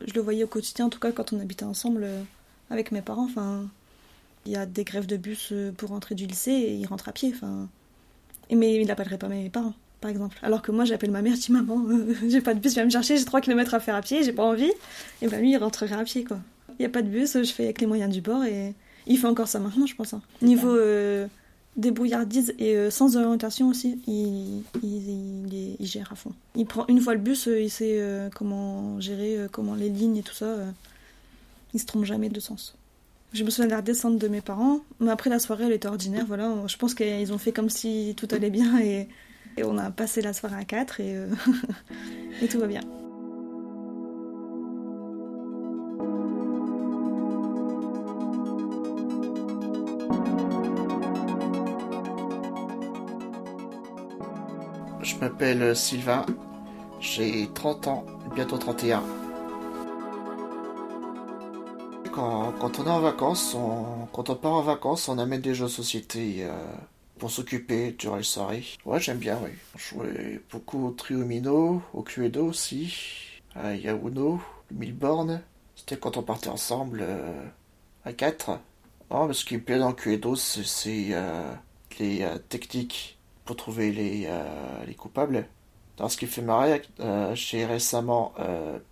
je 0.06 0.14
le 0.14 0.20
voyais 0.20 0.44
au 0.44 0.49
quotidien 0.49 0.87
en 0.87 0.88
tout 0.88 1.00
cas 1.00 1.11
quand 1.11 1.32
on 1.32 1.41
habitait 1.41 1.64
ensemble 1.64 2.06
avec 2.70 2.93
mes 2.93 3.02
parents. 3.02 3.25
Enfin, 3.25 3.69
il 4.46 4.52
y 4.52 4.56
a 4.56 4.67
des 4.67 4.84
grèves 4.84 5.06
de 5.06 5.17
bus 5.17 5.50
euh, 5.52 5.72
pour 5.72 5.90
rentrer 5.90 6.14
du 6.14 6.26
lycée 6.26 6.52
et 6.52 6.75
il 6.75 6.87
rentre 6.87 7.09
à 7.09 7.12
pied. 7.12 7.33
Enfin, 7.35 7.68
mais 8.50 8.80
il 8.80 8.87
n'appellerait 8.87 9.18
pas 9.18 9.28
mes 9.28 9.50
parents, 9.50 9.75
par 10.00 10.11
exemple. 10.11 10.38
Alors 10.42 10.62
que 10.62 10.73
moi, 10.73 10.85
j'appelle 10.85 11.11
ma 11.11 11.23
mère, 11.23 11.37
je 11.37 11.40
dis 11.40 11.52
maman, 11.52 11.85
euh, 11.88 12.14
j'ai 12.28 12.40
pas 12.40 12.54
de 12.54 12.61
bus, 12.61 12.73
viens 12.73 12.85
me 12.85 12.90
chercher, 12.90 13.16
j'ai 13.16 13.25
3 13.25 13.40
km 13.40 13.75
à 13.75 13.80
faire 13.80 13.95
à 13.95 14.00
pied, 14.00 14.23
j'ai 14.23 14.33
pas 14.33 14.45
envie. 14.45 14.73
Et 15.23 15.28
ben 15.28 15.40
lui, 15.40 15.52
il 15.52 15.56
rentrerait 15.56 15.95
à 15.95 16.04
pied, 16.04 16.25
quoi. 16.25 16.38
Il 16.78 16.83
n'y 16.83 16.87
a 16.87 16.88
pas 16.88 17.02
de 17.02 17.09
bus, 17.09 17.35
je 17.35 17.52
fais 17.52 17.64
avec 17.64 17.80
les 17.80 17.87
moyens 17.87 18.12
du 18.12 18.23
bord 18.23 18.42
et 18.45 18.75
il 19.06 19.18
fait 19.18 19.26
encore 19.26 19.49
ça 19.49 19.59
maintenant, 19.59 19.87
je 19.87 19.95
pense. 19.95 20.14
Hein. 20.14 20.23
Niveau 20.40 20.75
euh, 20.75 21.26
débrouillardise 21.76 22.54
et 22.59 22.90
sans 22.90 23.18
orientation 23.18 23.68
aussi, 23.68 24.00
il, 24.06 24.62
il, 24.83 25.76
il, 25.78 25.87
gère 25.87 26.11
à 26.11 26.14
fond. 26.14 26.33
Il 26.56 26.64
prend 26.64 26.87
une 26.88 27.00
fois 27.00 27.12
le 27.12 27.21
bus, 27.21 27.47
il 27.47 27.68
sait 27.68 28.02
comment 28.35 28.99
gérer, 28.99 29.47
comment 29.52 29.75
les 29.75 29.90
lignes 29.90 30.16
et 30.16 30.23
tout 30.23 30.33
ça 30.33 30.56
il 31.75 31.81
se 31.81 31.87
trompe 31.87 32.05
jamais 32.05 32.29
de 32.29 32.41
sens. 32.41 32.77
Je 33.33 33.45
me 33.45 33.50
souviens 33.50 33.67
de 33.67 33.71
la 33.71 33.83
descente 33.83 34.19
de 34.19 34.29
mes 34.29 34.41
parents, 34.41 34.81
mais 34.99 35.11
après 35.11 35.31
la 35.31 35.39
soirée 35.39 35.67
elle 35.67 35.73
était 35.73 35.87
ordinaire, 35.87 36.25
voilà, 36.27 36.53
je 36.67 36.77
pense 36.77 36.95
qu'ils 36.95 37.33
ont 37.33 37.39
fait 37.39 37.53
comme 37.53 37.71
si 37.71 38.15
tout 38.17 38.27
allait 38.33 38.50
bien 38.50 38.81
et, 38.81 39.09
on 39.62 39.77
a 39.77 39.91
passé 39.91 40.23
la 40.23 40.33
soirée 40.33 40.57
à 40.57 40.65
quatre 40.65 41.00
et, 41.00 41.15
euh, 41.15 41.29
et 42.43 42.49
tout 42.49 42.59
va 42.59 42.67
bien. 42.67 42.81
Je 55.03 55.17
m'appelle 55.17 55.77
Sylvain, 55.77 56.25
j'ai 57.00 57.49
30 57.53 57.87
ans, 57.89 58.07
bientôt 58.35 58.57
31. 58.57 59.03
Quand, 62.61 62.79
on 62.79 62.87
est 62.87 62.90
en 62.90 63.00
vacances, 63.00 63.55
on 63.55 64.07
part 64.35 64.52
en 64.52 64.62
vacances, 64.62 65.09
on 65.09 65.19
amène 65.19 65.40
des 65.40 65.55
jeux 65.55 65.64
de 65.64 65.71
société 65.71 66.38
euh, 66.40 66.52
pour 67.19 67.31
s'occuper 67.31 67.93
durant 67.99 68.17
les 68.17 68.23
soirées. 68.23 68.64
Ouais, 68.85 69.00
j'aime 69.00 69.17
bien, 69.17 69.38
oui. 69.43 69.50
Jouait 69.76 70.40
beaucoup 70.50 70.88
au 70.88 70.90
Triomino, 70.90 71.83
au 71.95 72.02
Cluedo 72.02 72.47
aussi, 72.47 72.95
à 73.55 73.75
Yauno, 73.75 74.40
Milborn. 74.73 75.40
C'était 75.75 75.97
quand 75.97 76.19
on 76.19 76.23
partait 76.23 76.50
ensemble 76.50 77.00
euh, 77.02 77.47
à 78.05 78.12
4. 78.12 78.61
Oh, 79.09 79.25
mais 79.26 79.35
ce 79.35 79.47
qui 79.47 79.55
me 79.55 79.62
plaît 79.62 79.79
dans 79.79 79.93
Cluedo, 79.93 80.37
c'est 80.37 81.09
euh, 81.12 81.52
les 81.99 82.26
techniques 82.50 83.19
pour 83.47 83.57
trouver 83.57 83.90
les, 83.90 84.29
les 84.87 84.95
coupables. 84.95 85.47
Dans 85.97 86.09
ce 86.09 86.17
qui 86.17 86.26
fait 86.26 86.43
marrer, 86.43 86.83
j'ai 87.35 87.67
récemment 87.67 88.33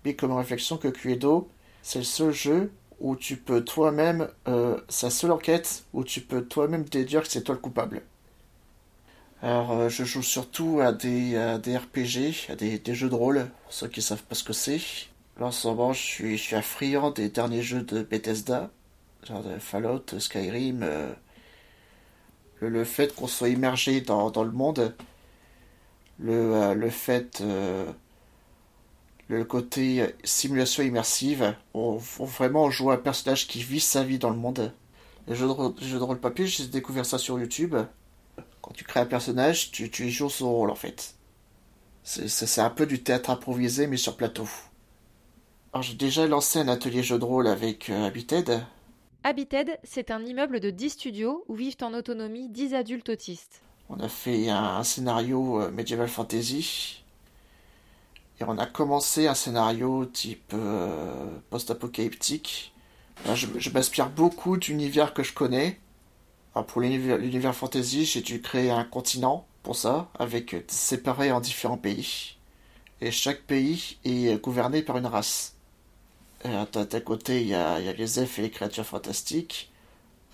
mis 0.04 0.16
comme 0.16 0.32
réflexion 0.32 0.78
que 0.78 0.88
Cluedo, 0.88 1.48
c'est 1.82 2.00
le 2.00 2.04
seul 2.04 2.32
jeu 2.32 2.72
où 3.00 3.16
tu 3.16 3.36
peux 3.36 3.64
toi-même, 3.64 4.28
euh, 4.48 4.80
la 5.02 5.10
seule 5.10 5.30
enquête 5.30 5.84
où 5.92 6.04
tu 6.04 6.20
peux 6.20 6.44
toi-même 6.44 6.88
te 6.88 6.98
dire 6.98 7.22
que 7.22 7.28
c'est 7.28 7.42
toi 7.42 7.54
le 7.54 7.60
coupable. 7.60 8.02
Alors, 9.40 9.72
euh, 9.72 9.88
je 9.88 10.02
joue 10.04 10.22
surtout 10.22 10.80
à 10.80 10.92
des, 10.92 11.36
RPG, 11.36 12.50
à 12.50 12.56
des, 12.56 12.94
jeux 12.94 13.08
de 13.08 13.14
rôle, 13.14 13.48
pour 13.64 13.72
ceux 13.72 13.88
qui 13.88 14.02
savent 14.02 14.22
pas 14.22 14.34
ce 14.34 14.42
que 14.42 14.52
c'est. 14.52 14.80
Là, 15.38 15.46
en 15.46 15.50
ce 15.52 15.68
moment, 15.68 15.92
je 15.92 16.02
suis, 16.02 16.36
je 16.36 16.42
suis 16.42 16.56
à 16.56 16.62
friand 16.62 17.10
des 17.12 17.28
derniers 17.28 17.62
jeux 17.62 17.82
de 17.82 18.02
Bethesda, 18.02 18.70
genre 19.24 19.44
Fallout, 19.60 20.18
Skyrim. 20.18 20.82
Euh, 20.82 21.12
le, 22.60 22.84
fait 22.84 23.14
qu'on 23.14 23.28
soit 23.28 23.48
immergé 23.48 24.00
dans, 24.00 24.30
dans 24.32 24.42
le 24.42 24.50
monde, 24.50 24.92
le, 26.18 26.74
le 26.74 26.90
fait, 26.90 27.40
le 29.28 29.44
côté 29.44 30.14
simulation 30.24 30.82
immersive, 30.82 31.54
on, 31.74 32.00
on 32.18 32.24
vraiment 32.24 32.70
joue 32.70 32.90
un 32.90 32.96
personnage 32.96 33.46
qui 33.46 33.62
vit 33.62 33.80
sa 33.80 34.02
vie 34.02 34.18
dans 34.18 34.30
le 34.30 34.36
monde. 34.36 34.72
Les 35.26 35.34
jeux 35.34 35.46
de, 35.46 35.52
rôle, 35.52 35.74
les 35.80 35.86
jeux 35.86 35.98
de 35.98 36.02
rôle 36.02 36.18
papier, 36.18 36.46
j'ai 36.46 36.66
découvert 36.66 37.04
ça 37.04 37.18
sur 37.18 37.38
YouTube. 37.38 37.76
Quand 38.62 38.72
tu 38.72 38.84
crées 38.84 39.00
un 39.00 39.06
personnage, 39.06 39.70
tu, 39.70 39.90
tu 39.90 40.06
y 40.06 40.10
joues 40.10 40.30
son 40.30 40.50
rôle 40.50 40.70
en 40.70 40.74
fait. 40.74 41.14
C'est 42.02 42.60
un 42.62 42.70
peu 42.70 42.86
du 42.86 43.02
théâtre 43.02 43.28
improvisé 43.28 43.86
mais 43.86 43.98
sur 43.98 44.16
plateau. 44.16 44.48
Alors 45.74 45.82
j'ai 45.82 45.94
déjà 45.94 46.26
lancé 46.26 46.58
un 46.58 46.68
atelier 46.68 47.02
jeu 47.02 47.18
de 47.18 47.24
rôle 47.24 47.46
avec 47.46 47.90
euh, 47.90 48.06
Habited. 48.06 48.62
Habited, 49.24 49.78
c'est 49.84 50.10
un 50.10 50.24
immeuble 50.24 50.60
de 50.60 50.70
10 50.70 50.90
studios 50.90 51.44
où 51.48 51.54
vivent 51.54 51.76
en 51.82 51.92
autonomie 51.92 52.48
10 52.48 52.72
adultes 52.72 53.10
autistes. 53.10 53.60
On 53.90 54.00
a 54.00 54.08
fait 54.08 54.48
un, 54.48 54.76
un 54.78 54.84
scénario 54.84 55.60
euh, 55.60 55.70
Medieval 55.70 56.08
Fantasy. 56.08 57.04
Et 58.40 58.44
on 58.44 58.56
a 58.58 58.66
commencé 58.66 59.26
un 59.26 59.34
scénario 59.34 60.04
type 60.06 60.52
euh, 60.54 61.38
post-apocalyptique. 61.50 62.72
Je, 63.34 63.46
je 63.56 63.70
m'inspire 63.70 64.10
beaucoup 64.10 64.56
d'univers 64.56 65.12
que 65.12 65.22
je 65.22 65.32
connais. 65.34 65.80
Pour 66.66 66.80
l'univers 66.80 67.54
fantasy, 67.54 68.04
j'ai 68.04 68.20
dû 68.20 68.40
créer 68.40 68.70
un 68.70 68.84
continent 68.84 69.46
pour 69.62 69.76
ça, 69.76 70.08
avec 70.18 70.56
séparé 70.68 71.30
en 71.30 71.40
différents 71.40 71.76
pays. 71.76 72.36
Et 73.00 73.10
chaque 73.10 73.42
pays 73.42 73.98
est 74.04 74.42
gouverné 74.42 74.82
par 74.82 74.98
une 74.98 75.06
race. 75.06 75.54
D'un 76.44 77.00
côté, 77.00 77.42
il 77.42 77.48
y, 77.48 77.54
a, 77.54 77.78
les 77.80 78.20
elfes 78.20 78.38
et 78.38 78.42
les 78.42 78.50
créatures 78.50 78.86
fantastiques. 78.86 79.70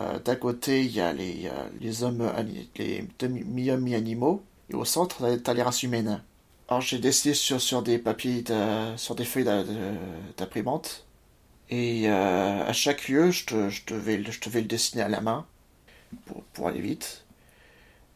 Euh, 0.01 0.19
D'un 0.19 0.37
côté, 0.37 0.85
il 0.85 0.93
y 0.93 1.01
a 1.01 1.13
les, 1.13 1.51
euh, 1.51 2.05
hommes, 2.05 2.31
les 2.77 3.07
mi-hommes, 3.29 3.81
mi-animaux. 3.83 4.43
Et 4.71 4.75
au 4.75 4.85
centre, 4.85 5.39
tu 5.43 5.51
as 5.51 5.55
les 5.55 5.63
races 5.63 5.83
humaines. 5.83 6.23
Alors 6.69 6.81
j'ai 6.81 6.99
dessiné 6.99 7.35
sur, 7.35 7.61
sur 7.61 7.83
des 7.83 7.99
papiers, 7.99 8.45
sur 8.97 9.15
des 9.15 9.25
feuilles 9.25 9.45
d'imprimante. 10.37 11.05
Et 11.71 12.09
euh, 12.09 12.65
à 12.65 12.73
chaque 12.73 13.09
lieu, 13.09 13.31
je, 13.31 13.47
te, 13.47 13.69
je, 13.69 13.83
devais, 13.87 14.23
je 14.23 14.41
devais 14.41 14.61
le 14.61 14.67
dessiner 14.67 15.03
à 15.03 15.09
la 15.09 15.21
main 15.21 15.47
pour, 16.27 16.43
pour 16.53 16.69
aller 16.69 16.81
vite. 16.81 17.25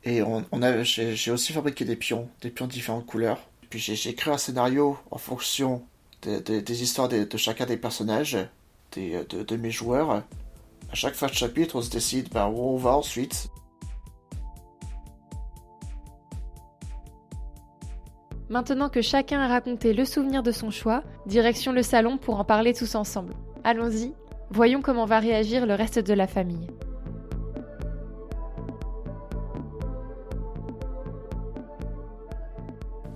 Et 0.04 0.22
on, 0.22 0.44
on 0.52 0.82
j'ai 0.84 1.30
aussi 1.30 1.52
fabriqué 1.52 1.84
des 1.84 1.96
pions, 1.96 2.28
des 2.40 2.50
pions 2.50 2.66
de 2.66 2.72
différentes 2.72 3.06
couleurs. 3.06 3.40
Puis 3.70 3.78
j'ai 3.78 4.14
créé 4.14 4.32
un 4.32 4.38
scénario 4.38 4.98
en 5.10 5.18
fonction 5.18 5.84
de, 6.22 6.38
de, 6.38 6.60
des 6.60 6.82
histoires 6.82 7.08
de, 7.08 7.24
de, 7.24 7.36
chacun 7.36 7.66
des 7.66 7.76
personnages, 7.76 8.38
des, 8.92 9.24
de, 9.28 9.42
de, 9.42 9.56
mes 9.56 9.70
joueurs. 9.70 10.10
À 10.90 10.94
chaque 10.94 11.14
fin 11.14 11.26
de 11.26 11.34
chapitre, 11.34 11.76
on 11.76 11.82
se 11.82 11.90
décide 11.90 12.30
ben, 12.30 12.46
où 12.46 12.60
on 12.60 12.76
va 12.76 12.96
ensuite. 12.96 13.50
Maintenant 18.48 18.88
que 18.88 19.02
chacun 19.02 19.40
a 19.40 19.48
raconté 19.48 19.92
le 19.92 20.06
souvenir 20.06 20.42
de 20.42 20.52
son 20.52 20.70
choix, 20.70 21.02
direction 21.26 21.72
le 21.72 21.82
salon 21.82 22.16
pour 22.16 22.40
en 22.40 22.44
parler 22.44 22.72
tous 22.72 22.94
ensemble. 22.94 23.34
Allons-y, 23.62 24.14
voyons 24.50 24.80
comment 24.80 25.04
va 25.04 25.18
réagir 25.18 25.66
le 25.66 25.74
reste 25.74 25.98
de 25.98 26.14
la 26.14 26.26
famille. 26.26 26.66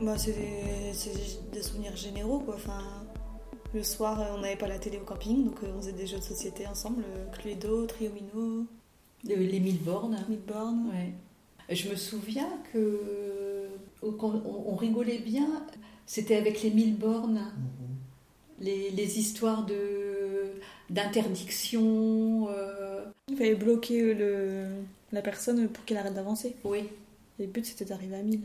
Bah, 0.02 0.18
c'est 0.18 0.32
des, 0.32 0.92
des, 1.52 1.62
souvenirs 1.62 1.96
généraux, 1.96 2.40
quoi. 2.40 2.56
Enfin, 2.56 2.82
le 3.72 3.82
soir, 3.82 4.20
on 4.36 4.40
n'avait 4.40 4.56
pas 4.56 4.66
la 4.66 4.78
télé 4.78 4.98
au 4.98 5.04
camping, 5.04 5.44
donc 5.44 5.60
on 5.62 5.80
faisait 5.80 5.92
des 5.92 6.06
jeux 6.06 6.18
de 6.18 6.24
société 6.24 6.66
ensemble, 6.66 7.04
Cluedo, 7.32 7.86
Triomino. 7.86 8.66
Les 9.24 9.60
mille 9.60 9.78
bornes. 9.78 10.18
Mille 10.28 10.40
bornes. 10.40 10.90
Ouais. 10.92 11.14
Je 11.74 11.88
me 11.88 11.94
souviens 11.94 12.50
que 12.72 13.68
quand 14.10 14.42
on, 14.44 14.74
rigolait 14.74 15.18
bien, 15.18 15.64
c'était 16.06 16.36
avec 16.36 16.62
les 16.62 16.70
mille 16.70 16.96
bornes, 16.96 17.40
mmh. 17.40 18.64
les, 18.64 18.90
les, 18.90 19.18
histoires 19.18 19.64
de 19.64 20.52
d'interdiction. 20.90 22.48
Euh... 22.50 23.04
Il 23.28 23.36
fallait 23.36 23.54
bloquer 23.54 24.14
le, 24.14 24.66
la 25.12 25.22
personne 25.22 25.68
pour 25.68 25.84
qu'elle 25.84 25.98
arrête 25.98 26.14
d'avancer. 26.14 26.56
Oui. 26.64 26.88
Et 27.38 27.46
le 27.46 27.52
but, 27.52 27.64
c'était 27.64 27.84
d'arriver 27.84 28.16
à 28.16 28.22
1000. 28.22 28.40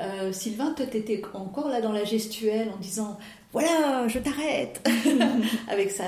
Euh, 0.00 0.32
Sylvain, 0.32 0.72
toi, 0.72 0.86
t'étais 0.86 1.22
encore 1.34 1.68
là 1.68 1.80
dans 1.80 1.92
la 1.92 2.04
gestuelle 2.04 2.70
en 2.70 2.78
disant 2.78 3.18
voilà, 3.52 4.08
je 4.08 4.18
t'arrête. 4.18 4.88
Avec 5.68 5.90
ça, 5.90 6.04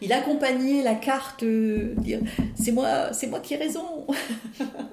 il 0.00 0.12
accompagnait 0.12 0.82
la 0.82 0.96
carte, 0.96 1.44
euh, 1.44 1.94
dire 1.98 2.20
c'est 2.56 2.72
moi, 2.72 3.12
c'est 3.12 3.28
moi 3.28 3.38
qui 3.38 3.54
ai 3.54 3.58
raison. 3.58 4.06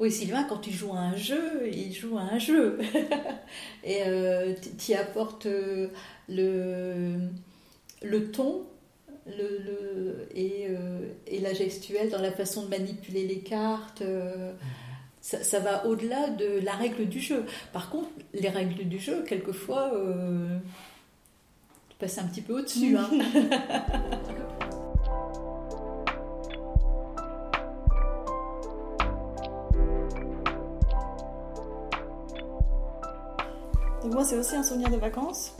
oui, 0.00 0.10
Sylvain, 0.10 0.44
quand 0.44 0.56
tu 0.56 0.70
joues 0.70 0.94
à 0.94 1.00
un 1.00 1.14
jeu, 1.14 1.68
il 1.70 1.92
joue 1.92 2.16
à 2.16 2.22
un 2.22 2.38
jeu 2.38 2.78
et 3.84 3.98
euh, 4.06 4.54
tu 4.78 4.94
apportes 4.94 5.44
euh, 5.44 5.88
le 6.26 8.30
ton. 8.32 8.62
Euh, 9.28 10.24
et, 10.34 11.40
la 11.40 11.52
gestuelle 11.52 12.08
dans 12.08 12.20
la 12.20 12.32
façon 12.32 12.64
de 12.64 12.70
manipuler 12.70 13.26
les 13.26 13.40
cartes. 13.40 14.02
Ça, 15.20 15.44
ça, 15.44 15.60
va 15.60 15.86
au-delà 15.86 16.30
de 16.30 16.60
la 16.64 16.72
règle 16.72 17.06
du 17.06 17.20
jeu. 17.20 17.44
Par 17.74 17.90
contre, 17.90 18.08
les 18.32 18.48
règles 18.48 18.88
du 18.88 18.98
jeu, 18.98 19.22
quelquefois, 19.28 19.92
tu 21.90 21.96
passes 21.98 22.16
un 22.16 22.26
petit 22.26 22.40
peu 22.40 22.58
au-dessus. 22.58 22.96
Hein. 22.96 23.10
Donc 34.10 34.18
moi, 34.18 34.24
c'est 34.28 34.36
aussi 34.36 34.56
un 34.56 34.64
souvenir 34.64 34.90
de 34.90 34.96
vacances. 34.96 35.52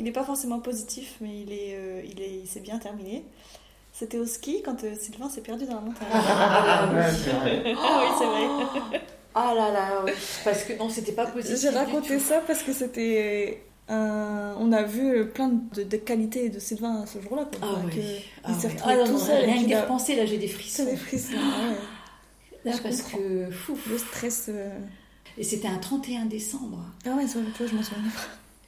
Il 0.00 0.06
n'est 0.06 0.10
pas 0.12 0.24
forcément 0.24 0.58
positif, 0.58 1.14
mais 1.20 1.42
il 1.42 1.52
est, 1.52 1.76
euh, 1.76 2.02
il 2.04 2.20
est, 2.20 2.40
il 2.42 2.46
s'est 2.48 2.58
bien 2.58 2.78
terminé. 2.78 3.24
C'était 3.92 4.18
au 4.18 4.26
ski 4.26 4.60
quand 4.64 4.82
euh, 4.82 4.96
Sylvain 4.98 5.30
s'est 5.30 5.40
perdu 5.40 5.66
dans 5.66 5.76
la 5.76 5.80
montagne. 5.82 6.08
Ah, 6.12 6.88
oui, 6.92 7.00
c'est 7.24 7.30
vrai. 7.30 7.62
Ah 7.78 8.00
oui, 8.02 8.14
c'est 8.18 8.26
vrai. 8.26 9.02
Ah 9.36 9.52
là 9.54 9.70
là, 9.70 10.02
oui. 10.04 10.10
parce 10.42 10.64
que 10.64 10.72
non, 10.76 10.88
c'était 10.88 11.12
pas 11.12 11.26
positif. 11.26 11.60
J'ai 11.60 11.68
raconté 11.68 12.18
ça 12.18 12.40
parce 12.44 12.64
que 12.64 12.72
c'était 12.72 13.62
on 13.88 14.72
a 14.72 14.82
vu 14.82 15.30
plein 15.30 15.50
de, 15.76 15.84
de 15.84 15.96
qualités 15.96 16.48
de 16.48 16.58
Sylvain 16.58 17.06
ce 17.06 17.20
jour-là. 17.20 17.48
Ah 17.62 17.66
oui. 17.84 17.94
Que 17.94 18.00
ah, 18.42 18.48
il 18.48 18.54
s'est 18.56 18.66
oui. 18.66 18.72
retrouvé 18.72 18.94
ah, 19.00 19.04
tout 19.06 19.12
non, 19.12 19.18
seul. 19.18 19.44
rien 19.44 19.54
et 19.58 19.62
que 19.62 19.66
d'y 19.66 19.76
repenser, 19.76 20.16
là, 20.16 20.26
j'ai 20.26 20.38
des 20.38 20.48
frissons. 20.48 20.82
C'est 20.84 20.90
des 20.90 20.96
frissons. 20.96 21.34
ouais. 21.34 21.76
Là, 22.64 22.72
je 22.76 22.82
parce 22.82 23.02
comprends. 23.02 23.18
que 23.18 23.50
fou. 23.52 23.78
Le 23.88 23.96
stress. 23.96 24.46
euh, 24.48 24.70
Et 25.38 25.44
c'était 25.44 25.68
un 25.68 25.78
31 25.78 26.26
décembre. 26.26 26.78
Ah 27.04 27.10
ouais, 27.10 27.26
vois, 27.26 27.66
je 27.66 27.74
m'en 27.74 27.82
souviens. 27.82 28.02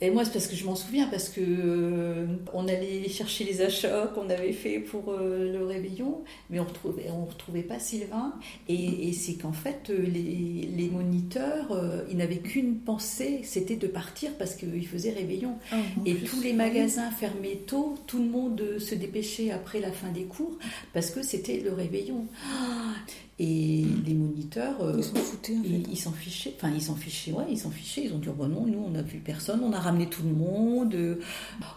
Et 0.00 0.10
moi, 0.10 0.24
c'est 0.24 0.32
parce 0.32 0.46
que 0.46 0.54
je 0.54 0.64
m'en 0.64 0.76
souviens, 0.76 1.08
parce 1.08 1.28
que 1.28 1.40
euh, 1.40 2.26
on 2.54 2.68
allait 2.68 3.08
chercher 3.08 3.42
les 3.42 3.62
achats 3.62 4.06
qu'on 4.14 4.30
avait 4.30 4.52
fait 4.52 4.78
pour 4.78 5.10
euh, 5.10 5.52
le 5.52 5.64
réveillon, 5.66 6.22
mais 6.50 6.60
on 6.60 6.64
retrouvait, 6.64 7.10
on 7.10 7.24
retrouvait 7.24 7.62
pas 7.62 7.80
Sylvain. 7.80 8.32
Et, 8.68 9.08
et 9.08 9.12
c'est 9.12 9.34
qu'en 9.34 9.52
fait, 9.52 9.90
euh, 9.90 10.00
les, 10.00 10.68
les 10.72 10.88
moniteurs, 10.88 11.72
euh, 11.72 12.04
ils 12.10 12.16
n'avaient 12.16 12.38
qu'une 12.38 12.76
pensée, 12.76 13.40
c'était 13.42 13.74
de 13.74 13.88
partir 13.88 14.30
parce 14.38 14.54
qu'ils 14.54 14.86
faisaient 14.86 15.12
réveillon. 15.12 15.58
Et 16.06 16.14
tous 16.14 16.40
les 16.42 16.52
magasins 16.52 17.10
fermés 17.10 17.64
tôt, 17.66 17.96
tout 18.06 18.18
le 18.18 18.28
monde 18.28 18.78
se 18.78 18.94
dépêchait 18.94 19.50
après 19.50 19.80
la 19.80 19.90
fin 19.90 20.10
des 20.10 20.24
cours 20.24 20.56
parce 20.94 21.10
que 21.10 21.22
c'était 21.22 21.58
le 21.58 21.72
réveillon. 21.72 22.26
Ah 22.44 22.94
Et 23.40 23.84
les 24.04 24.14
moniteurs, 24.14 24.82
euh, 24.82 24.94
Ils 24.98 25.04
s'en 25.04 25.14
foutaient 25.14 25.56
en 25.56 25.62
fait. 25.62 25.68
ils 25.68 25.88
ils 25.92 25.96
s'en 25.96 26.10
fichaient. 26.12 26.52
Enfin, 26.56 26.70
ils 26.74 26.82
s'en 26.82 26.96
fichaient, 26.96 27.30
ouais, 27.32 27.44
ils 27.48 27.56
s'en 27.58 27.70
fichaient. 27.70 28.02
Ils 28.06 28.12
ont 28.12 28.18
dit, 28.18 28.28
oh, 28.30 28.34
bah 28.36 28.48
non, 28.48 28.66
nous, 28.66 28.82
on 28.84 28.90
n'a 28.90 29.02
vu 29.02 29.18
personne, 29.20 29.60
on 29.62 29.72
a 29.72 29.78
ramené 29.78 30.08
tout 30.08 30.22
le 30.24 30.32
monde. 30.34 30.94
Euh, 30.94 31.20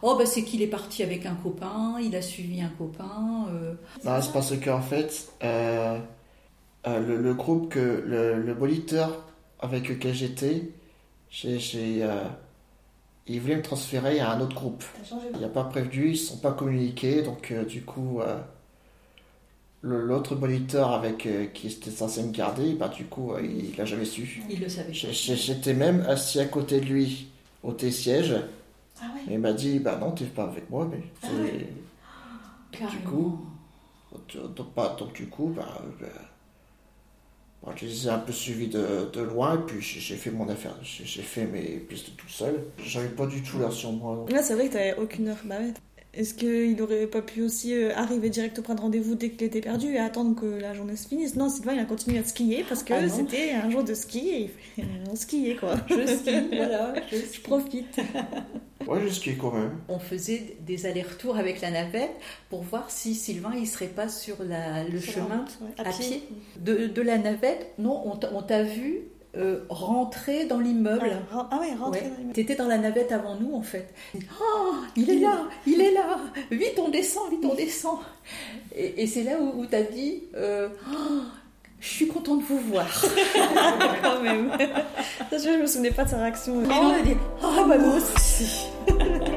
Oh, 0.01 0.15
bah 0.17 0.25
c'est 0.25 0.43
qu'il 0.43 0.61
est 0.63 0.67
parti 0.67 1.03
avec 1.03 1.25
un 1.27 1.35
copain, 1.35 1.97
il 2.01 2.15
a 2.15 2.21
suivi 2.23 2.61
un 2.61 2.69
copain. 2.69 3.45
euh. 3.51 3.73
Non, 4.03 4.19
c'est 4.21 4.33
parce 4.33 4.55
que 4.57 4.69
en 4.71 4.81
fait, 4.81 5.31
euh, 5.43 5.99
euh, 6.87 6.99
le, 6.99 7.17
le 7.17 7.33
groupe 7.35 7.69
que 7.69 8.03
le, 8.07 8.41
le 8.41 8.55
moniteur 8.55 9.23
avec 9.59 9.87
lequel 9.87 10.15
j'étais, 10.15 10.71
j'ai, 11.29 11.59
j'ai, 11.59 12.01
euh, 12.03 12.23
il 13.27 13.39
voulait 13.39 13.57
me 13.57 13.61
transférer 13.61 14.19
à 14.19 14.31
un 14.31 14.41
autre 14.41 14.55
groupe. 14.55 14.83
Il 15.35 15.39
n'a 15.41 15.47
pas 15.47 15.63
prévenu, 15.65 16.07
ils 16.07 16.11
ne 16.11 16.15
sont 16.15 16.37
pas 16.37 16.53
communiqués, 16.53 17.21
donc 17.21 17.51
euh, 17.51 17.63
du 17.65 17.83
coup, 17.83 18.19
euh, 18.21 18.39
l'autre 19.83 20.35
moniteur 20.35 20.91
avec 20.91 21.25
euh, 21.25 21.45
qui 21.47 21.67
était 21.67 21.89
censé 21.91 22.21
me 22.23 22.31
garder, 22.31 22.73
bah 22.73 22.87
du 22.89 23.05
coup, 23.05 23.33
euh, 23.33 23.41
il 23.43 23.75
l'a 23.77 23.85
jamais 23.85 24.05
su. 24.05 24.41
Il 24.49 24.59
le 24.61 24.69
savait. 24.69 24.93
J'étais 24.93 25.73
même 25.73 26.01
assis 26.07 26.39
à 26.39 26.45
côté 26.45 26.79
de 26.79 26.85
lui 26.85 27.27
au 27.63 27.71
T-siège, 27.73 28.35
Ah 29.01 29.05
ouais. 29.15 29.31
et 29.31 29.33
il 29.35 29.39
m'a 29.39 29.53
dit, 29.53 29.79
bah 29.79 29.97
non, 29.99 30.11
t'es 30.11 30.25
pas 30.25 30.43
avec 30.43 30.69
moi, 30.69 30.87
mais 30.91 31.01
Ah 31.23 31.27
ouais. 31.41 31.67
Du 32.89 32.97
coup, 32.99 33.39
donc, 34.33 34.67
bah, 34.75 34.95
donc, 34.97 35.13
du 35.13 35.27
coup, 35.27 35.51
bah, 35.55 35.67
bah, 35.99 36.07
bah, 37.63 37.73
je 37.75 37.85
les 37.85 38.07
ai 38.07 38.09
un 38.09 38.17
peu 38.19 38.31
suivis 38.31 38.67
de, 38.67 39.09
de 39.13 39.21
loin, 39.21 39.55
et 39.55 39.65
puis 39.65 39.81
j'ai 39.81 40.15
fait 40.15 40.31
mon 40.31 40.47
affaire, 40.49 40.75
j'ai 40.83 41.21
fait 41.21 41.45
mes 41.45 41.77
pistes 41.77 42.15
tout 42.17 42.29
seul. 42.29 42.63
J'avais 42.83 43.09
pas 43.09 43.27
du 43.27 43.41
tout 43.43 43.59
l'air 43.59 43.71
sur 43.71 43.91
moi. 43.91 44.25
Là, 44.29 44.41
c'est 44.41 44.55
vrai 44.55 44.67
que 44.67 44.73
t'avais 44.73 44.95
aucune 44.97 45.27
heure. 45.27 45.37
Bah 45.45 45.57
ouais. 45.59 45.73
Est-ce 46.13 46.33
qu'il 46.33 46.75
n'aurait 46.75 47.07
pas 47.07 47.21
pu 47.21 47.41
aussi 47.41 47.73
euh, 47.73 47.95
arriver 47.95 48.29
direct 48.29 48.59
au 48.59 48.61
point 48.61 48.75
de 48.75 48.81
rendez-vous 48.81 49.15
dès 49.15 49.29
qu'il 49.29 49.43
était 49.47 49.61
perdu 49.61 49.93
et 49.93 49.97
attendre 49.99 50.39
que 50.39 50.45
la 50.45 50.73
journée 50.73 50.97
se 50.97 51.07
finisse? 51.07 51.35
Non, 51.37 51.47
Sylvain, 51.49 51.73
il 51.73 51.79
a 51.79 51.85
continué 51.85 52.17
à 52.19 52.23
skier 52.25 52.65
parce 52.67 52.83
que 52.83 52.93
Ah 52.93 53.07
c'était 53.07 53.51
un 53.51 53.69
jour 53.69 53.83
de 53.85 53.93
ski 53.93 54.29
et 54.77 54.83
on 55.09 55.15
skiait 55.15 55.55
quoi. 55.55 55.75
Je 55.87 56.05
skie, 56.05 56.47
voilà. 56.55 56.93
Je, 57.11 57.15
Je 57.33 57.41
profite. 57.41 57.97
Ouais, 58.87 58.99
j'ai 59.05 59.11
skié 59.13 59.37
quand 59.39 59.53
même. 59.53 59.77
On 59.89 59.99
faisait 59.99 60.57
des 60.65 60.87
allers-retours 60.87 61.37
avec 61.37 61.61
la 61.61 61.69
navette 61.69 62.09
pour 62.49 62.63
voir 62.63 62.89
si 62.89 63.13
Sylvain 63.13 63.53
il 63.55 63.67
serait 63.67 63.85
pas 63.85 64.09
sur 64.09 64.43
la- 64.43 64.83
le 64.83 64.99
Sur 64.99 65.19
la 65.19 65.23
chemin 65.27 65.37
route, 65.41 65.57
ouais, 65.61 65.85
à 65.85 65.89
pied 65.91 66.23
de, 66.59 66.87
de 66.87 67.01
la 67.03 67.19
navette. 67.19 67.73
Non, 67.77 68.03
on 68.05 68.41
t'a 68.41 68.63
vu 68.63 69.01
euh, 69.37 69.59
rentrer 69.69 70.45
dans 70.45 70.59
l'immeuble. 70.59 71.11
Ah, 71.33 71.47
ah 71.51 71.59
ouais, 71.59 71.73
rentrer 71.75 72.01
Ouais. 72.01 72.07
dans 72.09 72.15
l'immeuble. 72.17 72.33
T'étais 72.33 72.55
dans 72.55 72.67
la 72.67 72.77
navette 72.77 73.11
avant 73.11 73.35
nous 73.35 73.53
en 73.55 73.61
fait. 73.61 73.93
Oh, 74.41 74.73
il 74.95 75.09
est 75.09 75.19
là, 75.19 75.43
il 75.65 75.79
est 75.81 75.91
là. 75.93 76.19
Vite 76.51 76.79
on 76.79 76.89
descend, 76.89 77.29
vite 77.29 77.45
on 77.49 77.55
descend. 77.55 77.99
Et, 78.75 79.03
et 79.03 79.07
c'est 79.07 79.23
là 79.23 79.33
où, 79.39 79.61
où 79.61 79.65
t'as 79.65 79.83
dit, 79.83 80.23
euh, 80.35 80.67
Oh, 80.91 81.21
je 81.79 81.87
suis 81.87 82.07
content 82.07 82.35
de 82.35 82.43
vous 82.43 82.59
voir. 82.59 82.87
Quand 84.03 84.21
même. 84.21 84.51
Ça, 85.31 85.37
je 85.37 85.61
me 85.61 85.65
souvenais 85.65 85.91
pas 85.91 86.03
de 86.03 86.09
sa 86.09 86.17
réaction. 86.17 86.61
Et 86.63 86.67
on 86.67 86.89
a 86.93 87.01
dit, 87.01 87.15
ah 87.41 87.65
bah 87.67 87.77
nous 87.77 87.93
aussi. 87.93 88.67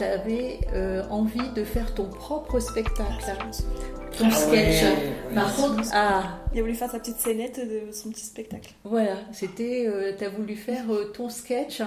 T'avais 0.00 0.60
euh, 0.72 1.02
envie 1.10 1.50
de 1.54 1.62
faire 1.62 1.94
ton 1.94 2.08
propre 2.08 2.58
spectacle, 2.58 3.22
ton 4.16 4.24
Ah 4.24 4.30
sketch. 4.30 4.82
ouais, 4.82 4.88
ouais. 5.28 5.34
Par 5.34 5.54
contre, 5.54 5.82
ah, 5.92 6.38
Il 6.54 6.58
a 6.58 6.62
voulu 6.62 6.74
faire 6.74 6.90
sa 6.90 6.98
petite 6.98 7.18
scénette 7.18 7.60
de 7.60 7.92
son 7.92 8.08
petit 8.10 8.24
spectacle. 8.24 8.72
Voilà, 8.84 9.16
c'était, 9.30 9.84
euh, 9.86 10.12
t'as 10.18 10.30
voulu 10.30 10.56
faire 10.56 10.90
euh, 10.90 11.12
ton 11.12 11.28
sketch 11.28 11.82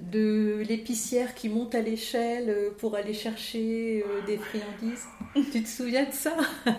de 0.00 0.62
l'épicière 0.66 1.34
qui 1.34 1.50
monte 1.50 1.74
à 1.74 1.82
l'échelle 1.82 2.48
euh, 2.48 2.70
pour 2.78 2.96
aller 2.96 3.12
chercher 3.14 4.02
euh, 4.08 4.22
des 4.26 4.38
friandises. 4.38 5.04
tu 5.52 5.62
te 5.62 5.68
souviens 5.68 6.04
de 6.06 6.12
ça? 6.14 6.32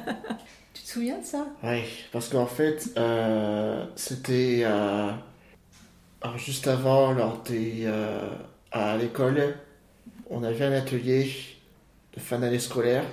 Tu 0.73 0.81
te 0.81 0.87
souviens 0.89 1.19
de 1.19 1.23
ça? 1.25 1.47
Ouais, 1.63 1.85
parce 2.11 2.27
qu'en 2.29 2.45
fait, 2.47 2.89
euh, 2.97 3.85
c'était 3.95 4.61
euh, 4.65 5.11
juste 6.37 6.67
avant, 6.67 7.11
lors 7.13 7.41
des, 7.43 7.83
euh, 7.85 8.29
à 8.71 8.97
l'école, 8.97 9.55
on 10.29 10.43
avait 10.43 10.65
un 10.65 10.71
atelier 10.73 11.31
de 12.15 12.19
fin 12.19 12.39
d'année 12.39 12.59
scolaire 12.59 13.05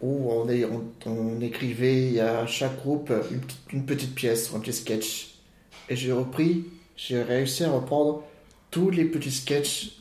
où 0.00 0.30
on, 0.32 0.48
est, 0.48 0.64
on, 0.64 0.84
on 1.06 1.40
écrivait 1.40 2.20
à 2.20 2.46
chaque 2.46 2.76
groupe 2.76 3.12
une, 3.30 3.40
petite- 3.40 3.72
une 3.72 3.86
petite 3.86 4.14
pièce, 4.14 4.52
un 4.54 4.60
petit 4.60 4.72
sketch. 4.72 5.36
Et 5.88 5.96
j'ai 5.96 6.12
repris, 6.12 6.66
j'ai 6.96 7.22
réussi 7.22 7.64
à 7.64 7.70
reprendre 7.70 8.24
tous 8.70 8.90
les 8.90 9.04
petits 9.04 9.32
sketchs 9.32 9.98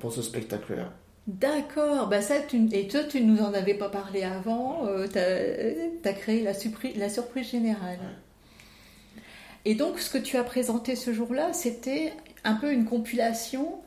pour 0.00 0.12
ce 0.12 0.22
spectacle-là. 0.22 0.92
D'accord, 1.28 2.08
bah 2.08 2.20
ça, 2.22 2.40
tu, 2.40 2.68
et 2.72 2.86
toi 2.88 3.02
tu 3.04 3.20
nous 3.22 3.38
en 3.42 3.52
avais 3.54 3.74
pas 3.74 3.88
parlé 3.88 4.22
avant, 4.24 4.86
euh, 4.86 5.06
t'as 5.08 6.10
as 6.10 6.12
créé 6.14 6.42
la, 6.42 6.54
surprise- 6.54 6.96
la 6.96 7.08
surprise 7.08 7.50
générale. 7.50 7.98
Et 9.64 9.74
donc 9.74 9.98
ce 9.98 10.10
que 10.10 10.18
tu 10.18 10.36
as 10.36 10.44
présenté 10.44 10.96
ce 10.96 11.12
jour-là, 11.12 11.52
c'était 11.52 12.12
un 12.44 12.54
peu 12.54 12.72
une 12.72 12.84
compilation 12.84 13.80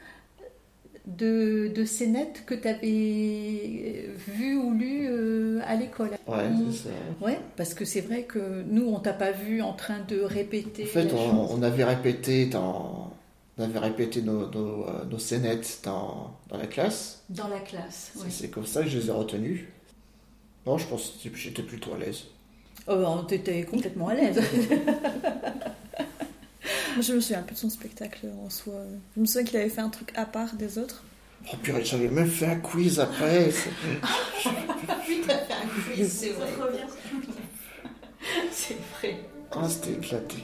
de, 1.17 1.71
de 1.73 1.85
scénettes 1.85 2.43
que 2.45 2.53
tu 2.53 2.67
avais 2.67 4.09
vues 4.27 4.57
ou 4.57 4.71
lues 4.73 5.07
euh, 5.09 5.59
à 5.65 5.75
l'école. 5.75 6.11
Ouais, 6.27 6.45
c'est 6.71 6.83
ça. 6.83 6.89
Ouais, 7.21 7.39
parce 7.57 7.73
que 7.73 7.83
c'est 7.85 8.01
vrai 8.01 8.23
que 8.23 8.63
nous, 8.69 8.87
on 8.87 8.99
t'a 8.99 9.13
pas 9.13 9.31
vu 9.31 9.61
en 9.61 9.73
train 9.73 9.99
de 10.07 10.21
répéter. 10.21 10.83
En 10.83 10.87
fait, 10.87 11.13
on, 11.13 11.53
on 11.53 11.61
avait 11.63 11.83
répété 11.83 12.45
dans, 12.45 13.11
on 13.57 13.63
avait 13.63 13.79
répété 13.79 14.21
nos, 14.21 14.49
nos, 14.49 14.83
euh, 14.87 15.05
nos 15.09 15.19
scénettes 15.19 15.79
dans, 15.83 16.37
dans 16.49 16.57
la 16.57 16.67
classe. 16.67 17.23
Dans 17.29 17.47
la 17.47 17.59
classe, 17.59 18.11
C'est- 18.15 18.19
oui. 18.23 18.27
C'est 18.29 18.49
comme 18.49 18.65
ça 18.65 18.83
que 18.83 18.89
je 18.89 18.99
les 18.99 19.07
ai 19.07 19.11
retenues. 19.11 19.69
Non, 20.65 20.77
je 20.77 20.87
pense 20.87 21.19
que 21.23 21.35
j'étais 21.35 21.63
plutôt 21.63 21.93
à 21.93 21.97
l'aise. 21.97 22.25
Oh, 22.87 23.17
t'étais 23.27 23.63
complètement 23.63 24.07
à 24.09 24.13
l'aise. 24.15 24.39
Moi, 26.95 27.01
je 27.01 27.13
me 27.13 27.19
souviens 27.19 27.39
un 27.39 27.43
peu 27.43 27.53
de 27.53 27.59
son 27.59 27.69
spectacle 27.69 28.27
en 28.45 28.49
soi. 28.49 28.73
Je 29.15 29.21
me 29.21 29.25
souviens 29.25 29.43
qu'il 29.43 29.57
avait 29.57 29.69
fait 29.69 29.81
un 29.81 29.89
truc 29.89 30.11
à 30.15 30.25
part 30.25 30.53
des 30.53 30.77
autres. 30.77 31.03
Oh 31.51 31.55
purée, 31.61 31.85
j'avais 31.85 32.09
même 32.09 32.29
fait 32.29 32.47
un 32.47 32.59
quiz 32.59 32.99
après. 32.99 33.49
oui, 35.07 35.21
t'as 35.25 35.37
fait 35.37 35.53
un 35.53 35.93
quiz, 35.93 36.11
c'est 36.11 36.29
vrai. 36.29 36.49
C'est 38.51 38.77
vrai. 38.99 39.19
Ah, 39.51 39.67
c'était 39.69 39.93
éclaté. 39.93 40.37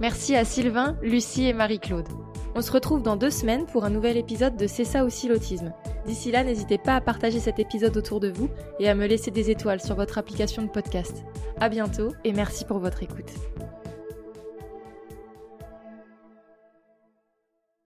Merci 0.00 0.34
à 0.34 0.44
Sylvain, 0.44 0.96
Lucie 1.02 1.46
et 1.46 1.52
Marie-Claude. 1.52 2.08
On 2.54 2.62
se 2.62 2.70
retrouve 2.70 3.02
dans 3.02 3.16
deux 3.16 3.30
semaines 3.30 3.66
pour 3.66 3.84
un 3.84 3.90
nouvel 3.90 4.16
épisode 4.16 4.56
de 4.56 4.66
C'est 4.66 4.84
ça 4.84 5.04
aussi 5.04 5.28
l'autisme. 5.28 5.72
D'ici 6.06 6.30
là, 6.30 6.44
n'hésitez 6.44 6.78
pas 6.78 6.96
à 6.96 7.00
partager 7.00 7.40
cet 7.40 7.58
épisode 7.58 7.96
autour 7.96 8.20
de 8.20 8.28
vous 8.28 8.48
et 8.78 8.88
à 8.88 8.94
me 8.94 9.06
laisser 9.06 9.30
des 9.30 9.50
étoiles 9.50 9.80
sur 9.80 9.96
votre 9.96 10.18
application 10.18 10.62
de 10.62 10.68
podcast. 10.68 11.24
À 11.60 11.68
bientôt 11.68 12.12
et 12.24 12.32
merci 12.32 12.64
pour 12.64 12.78
votre 12.78 13.02
écoute. 13.02 13.32